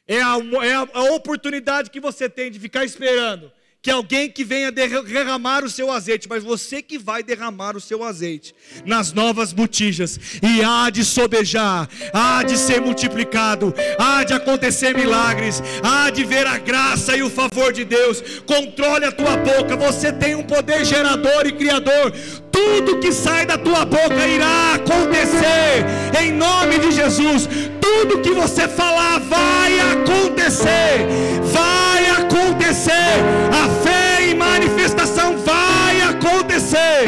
É 0.07 0.21
a, 0.21 0.37
é 0.63 0.75
a, 0.75 1.15
oportunidade 1.15 1.91
que 1.91 2.01
você 2.01 2.29
tem 2.29 2.51
de 2.51 2.61
ficar 2.61 2.85
esperando 2.85 3.51
que 3.81 3.91
alguém 3.91 4.29
que 4.29 4.43
venha 4.43 4.73
derramar 4.73 5.65
o 5.65 5.71
seu 5.71 5.91
azeite, 5.91 6.29
mas 6.29 6.43
você 6.43 6.83
que 6.83 6.99
vai 6.99 7.23
derramar 7.23 7.77
o 7.77 7.81
seu 7.81 8.03
azeite 8.03 8.53
nas 8.85 9.13
novas 9.13 9.53
botijas, 9.53 10.19
e 10.43 10.63
há 10.65 10.91
de 10.91 11.05
sobejar, 11.05 11.89
há 12.13 12.43
de 12.43 12.59
ser 12.59 12.81
multiplicado, 12.81 13.73
há 13.99 14.25
de 14.25 14.33
acontecer 14.33 14.97
milagres, 14.97 15.63
há 15.83 16.11
de 16.11 16.25
ver 16.25 16.47
a 16.47 16.59
graça 16.59 17.17
e 17.17 17.23
o 17.23 17.31
favor 17.31 17.73
de 17.73 17.85
Deus. 17.85 18.41
Controle 18.41 19.05
a 19.05 19.13
tua 19.13 19.37
boca, 19.37 19.77
você 19.77 20.13
tem 20.13 20.35
um 20.35 20.43
poder 20.43 20.85
gerador 20.85 21.47
e 21.47 21.53
criador. 21.53 22.13
Tudo 22.59 22.99
que 22.99 23.13
sai 23.13 23.47
da 23.47 23.57
tua 23.57 23.85
boca 23.85 24.27
irá 24.27 24.75
acontecer, 24.75 25.87
em 26.21 26.33
nome 26.33 26.81
de 26.81 26.91
Jesus. 26.91 27.49
Tudo 27.81 28.19
que 28.21 28.33
você 28.33 28.67
falar 28.67 29.21
vai 29.21 29.79
acontecer, 29.93 31.07
vai 31.45 32.11
acontecer. 32.19 33.15
A 33.53 33.69
fé 33.85 34.31
em 34.31 34.35
manifestação 34.35 35.39
vai 35.39 36.01
acontecer. 36.01 37.05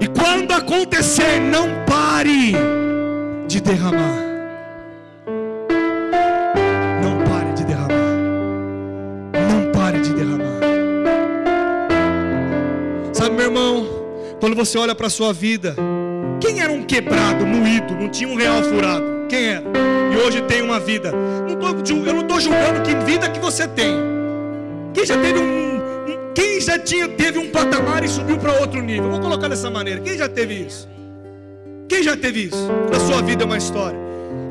E 0.00 0.06
quando 0.06 0.52
acontecer, 0.52 1.38
não 1.40 1.68
pare 1.84 2.54
de 3.46 3.60
derramar. 3.60 4.33
Quando 14.54 14.66
você 14.66 14.78
olha 14.78 14.94
para 14.94 15.08
a 15.08 15.10
sua 15.10 15.32
vida, 15.32 15.74
quem 16.40 16.60
era 16.60 16.70
um 16.70 16.84
quebrado, 16.84 17.44
moído, 17.44 17.92
não 17.94 18.08
tinha 18.08 18.28
um 18.28 18.36
real 18.36 18.62
furado? 18.62 19.04
Quem 19.28 19.46
era? 19.46 19.64
E 20.12 20.16
hoje 20.16 20.42
tem 20.42 20.62
uma 20.62 20.78
vida. 20.78 21.12
Eu 22.06 22.14
não 22.14 22.20
estou 22.20 22.40
julgando 22.40 22.80
que 22.82 22.94
vida 23.04 23.28
que 23.28 23.40
você 23.40 23.66
tem. 23.66 23.92
Quem 24.92 25.04
já 25.04 25.20
teve 25.20 25.40
um, 25.40 25.80
quem 26.32 26.60
já 26.60 26.78
tinha, 26.78 27.08
teve 27.08 27.40
um 27.40 27.50
patamar 27.50 28.04
e 28.04 28.08
subiu 28.08 28.38
para 28.38 28.52
outro 28.60 28.80
nível? 28.80 29.10
Vou 29.10 29.20
colocar 29.20 29.48
dessa 29.48 29.68
maneira. 29.68 30.00
Quem 30.00 30.16
já 30.16 30.28
teve 30.28 30.54
isso? 30.54 30.88
Quem 31.88 32.04
já 32.04 32.16
teve 32.16 32.44
isso? 32.44 32.70
Na 32.92 33.00
sua 33.00 33.22
vida 33.22 33.42
é 33.42 33.46
uma 33.46 33.58
história. 33.58 33.98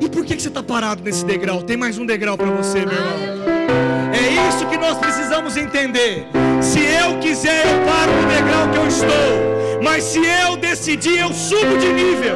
E 0.02 0.10
por 0.10 0.26
que, 0.26 0.36
que 0.36 0.42
você 0.42 0.50
está 0.50 0.62
parado 0.62 1.02
nesse 1.02 1.24
degrau? 1.24 1.64
Tem 1.64 1.78
mais 1.78 1.98
um 1.98 2.06
degrau 2.06 2.38
para 2.38 2.52
você, 2.52 2.80
meu 2.80 2.92
irmão. 2.92 4.14
É 4.14 4.50
isso 4.50 4.68
que 4.68 4.76
nós 4.76 4.98
precisamos 4.98 5.56
entender. 5.56 6.28
Se 6.62 6.80
eu 6.80 7.20
quiser, 7.20 7.66
eu 7.66 7.86
paro 7.86 8.12
no 8.12 8.28
degrau 8.28 8.70
que 8.70 8.78
eu 8.78 8.88
estou. 8.88 9.53
Mas 9.84 10.06
se 10.06 10.20
eu 10.20 10.56
decidir, 10.56 11.20
eu 11.20 11.34
subo 11.34 11.78
de 11.78 11.92
nível. 11.92 12.36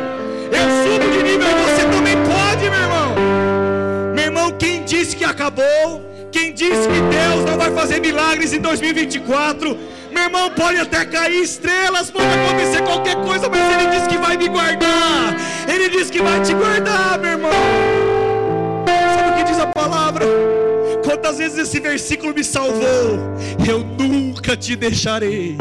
Eu 0.52 0.68
subo 0.84 1.10
de 1.12 1.24
nível 1.24 1.48
e 1.48 1.56
você 1.64 1.84
também 1.86 2.16
pode, 2.18 2.70
meu 2.70 2.82
irmão. 2.82 3.16
Meu 4.14 4.26
irmão, 4.26 4.52
quem 4.52 4.84
disse 4.84 5.16
que 5.16 5.24
acabou? 5.24 6.06
Quem 6.30 6.54
disse 6.54 6.88
que 6.90 7.02
Deus 7.10 7.46
não 7.50 7.58
vai 7.58 7.72
fazer 7.72 8.02
milagres 8.02 8.52
em 8.52 8.60
2024? 8.60 9.78
Meu 10.12 10.24
irmão, 10.24 10.50
pode 10.52 10.78
até 10.78 11.06
cair 11.06 11.42
estrelas, 11.42 12.12
pode 12.12 12.28
acontecer 12.28 12.82
qualquer 12.84 13.16
coisa, 13.16 13.48
mas 13.48 13.80
Ele 13.80 13.92
disse 13.92 14.10
que 14.10 14.18
vai 14.18 14.36
me 14.36 14.50
guardar. 14.50 15.36
Ele 15.70 15.90
disse 15.90 16.12
que 16.12 16.22
vai 16.22 16.42
te 16.42 16.54
guardar, 16.54 17.18
meu 17.18 17.32
irmão. 17.32 17.52
Sabe 19.16 19.32
o 19.32 19.36
que 19.38 19.44
diz 19.52 19.60
a 19.60 19.68
palavra? 19.68 20.26
Quantas 21.04 21.38
vezes 21.38 21.58
esse 21.60 21.80
versículo 21.80 22.34
me 22.34 22.44
salvou? 22.44 23.38
Eu 23.66 23.80
nunca 23.80 24.58
te 24.58 24.76
deixarei. 24.76 25.56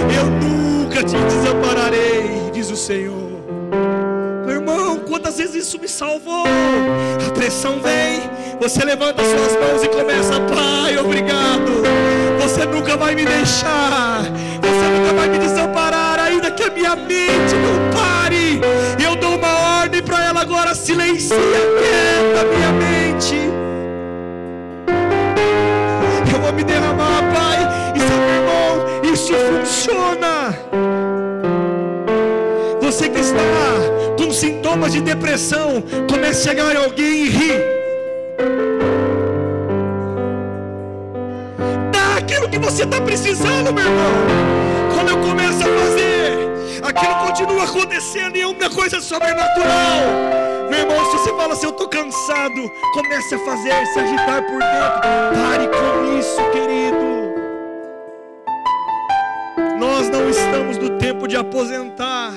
Eu 0.00 0.26
nunca 0.26 1.02
te 1.02 1.16
desampararei, 1.16 2.50
diz 2.52 2.70
o 2.70 2.76
Senhor. 2.76 3.30
Meu 4.46 4.56
irmão, 4.56 4.98
quantas 5.00 5.38
vezes 5.38 5.66
isso 5.66 5.78
me 5.78 5.88
salvou? 5.88 6.44
A 7.26 7.30
pressão 7.32 7.80
vem, 7.80 8.22
você 8.60 8.84
levanta 8.84 9.22
suas 9.22 9.56
mãos 9.56 9.82
e 9.84 9.88
começa, 9.88 10.40
Pai, 10.40 10.96
obrigado. 10.98 11.82
Você 12.40 12.64
nunca 12.66 12.96
vai 12.96 13.14
me 13.14 13.24
deixar, 13.24 14.22
você 14.22 14.98
nunca 14.98 15.14
vai 15.14 15.28
me 15.28 15.38
desamparar, 15.38 16.18
ainda 16.18 16.50
que 16.50 16.62
a 16.62 16.70
minha 16.70 16.96
mente 16.96 17.54
não 17.54 17.90
pare. 17.92 18.60
Eu 19.04 19.16
dou 19.16 19.36
uma 19.36 19.80
ordem 19.80 20.02
para 20.02 20.24
ela 20.24 20.40
agora, 20.40 20.74
silencia, 20.74 21.36
quieta 21.36 22.44
minha 22.44 22.72
mente 22.72 23.60
vou 26.50 26.52
me 26.52 26.64
derramar, 26.64 27.22
Pai. 27.32 27.49
Funciona. 29.34 30.56
Você 32.80 33.08
que 33.08 33.20
está 33.20 33.36
com 34.18 34.32
sintomas 34.32 34.92
de 34.92 35.00
depressão, 35.00 35.82
comece 36.10 36.48
a 36.48 36.50
chegar 36.50 36.76
alguém 36.76 37.24
e 37.24 37.28
rir. 37.28 37.64
Dá 41.92 42.16
aquilo 42.18 42.48
que 42.48 42.58
você 42.58 42.84
está 42.84 43.00
precisando, 43.00 43.72
meu 43.72 43.84
irmão. 43.84 44.94
Quando 44.94 45.10
eu 45.10 45.18
começo 45.18 45.62
a 45.62 45.78
fazer, 45.78 46.48
aquilo 46.82 47.14
continua 47.26 47.64
acontecendo 47.64 48.36
e 48.36 48.40
é 48.40 48.46
uma 48.46 48.70
coisa 48.70 49.00
sobrenatural. 49.00 50.02
Meu 50.68 50.80
irmão, 50.80 51.04
se 51.06 51.18
você 51.18 51.30
fala 51.30 51.52
assim, 51.52 51.66
eu 51.66 51.70
estou 51.70 51.88
cansado, 51.88 52.70
comece 52.92 53.34
a 53.34 53.38
fazer, 53.38 53.86
se 53.86 53.98
agitar 54.00 54.42
por 54.42 54.58
dentro. 54.58 55.00
Pare 55.34 55.68
com 55.68 56.18
isso, 56.18 56.42
querido. 56.50 57.19
Não 60.12 60.28
estamos 60.28 60.76
no 60.76 60.90
tempo 60.98 61.28
de 61.28 61.36
aposentar. 61.36 62.32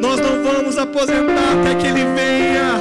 Nós 0.00 0.18
não 0.20 0.42
vamos 0.42 0.78
aposentar 0.78 1.52
até 1.60 1.74
que 1.74 1.86
Ele 1.86 2.04
venha. 2.14 2.76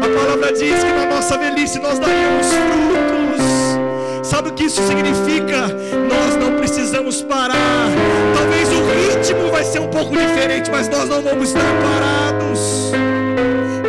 A 0.00 0.18
palavra 0.18 0.52
diz 0.52 0.84
que 0.84 0.92
na 0.92 1.06
nossa 1.06 1.36
velhice 1.36 1.80
nós 1.80 1.98
daríamos 1.98 2.46
frutos. 2.46 4.26
Sabe 4.26 4.50
o 4.50 4.52
que 4.52 4.64
isso 4.64 4.80
significa? 4.82 5.68
Nós 6.08 6.36
não 6.36 6.56
precisamos 6.58 7.22
parar. 7.22 7.90
Talvez 8.36 8.68
o 8.68 9.16
ritmo 9.16 9.50
vai 9.50 9.64
ser 9.64 9.80
um 9.80 9.88
pouco 9.88 10.16
diferente, 10.16 10.70
mas 10.70 10.88
nós 10.88 11.08
não 11.08 11.22
vamos 11.22 11.48
estar 11.48 11.60
parados. 11.60 12.92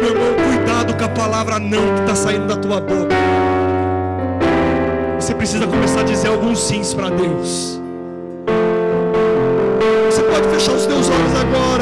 Meu 0.02 0.10
irmão, 0.10 0.34
cuidado 0.34 0.96
com 0.98 1.06
a 1.06 1.10
palavra 1.10 1.60
não 1.60 1.96
que 1.96 2.02
está 2.02 2.16
saindo 2.16 2.48
da 2.48 2.58
tua 2.58 2.82
boca. 2.82 3.16
Você 5.20 5.36
precisa 5.36 5.68
começar 5.68 6.02
a 6.02 6.04
dizer 6.04 6.30
alguns 6.30 6.60
sims 6.60 6.94
para 6.94 7.10
Deus. 7.10 7.83
Fechar 10.64 10.78
os 10.78 10.86
teus 10.86 11.10
olhos 11.10 11.36
agora. 11.42 11.73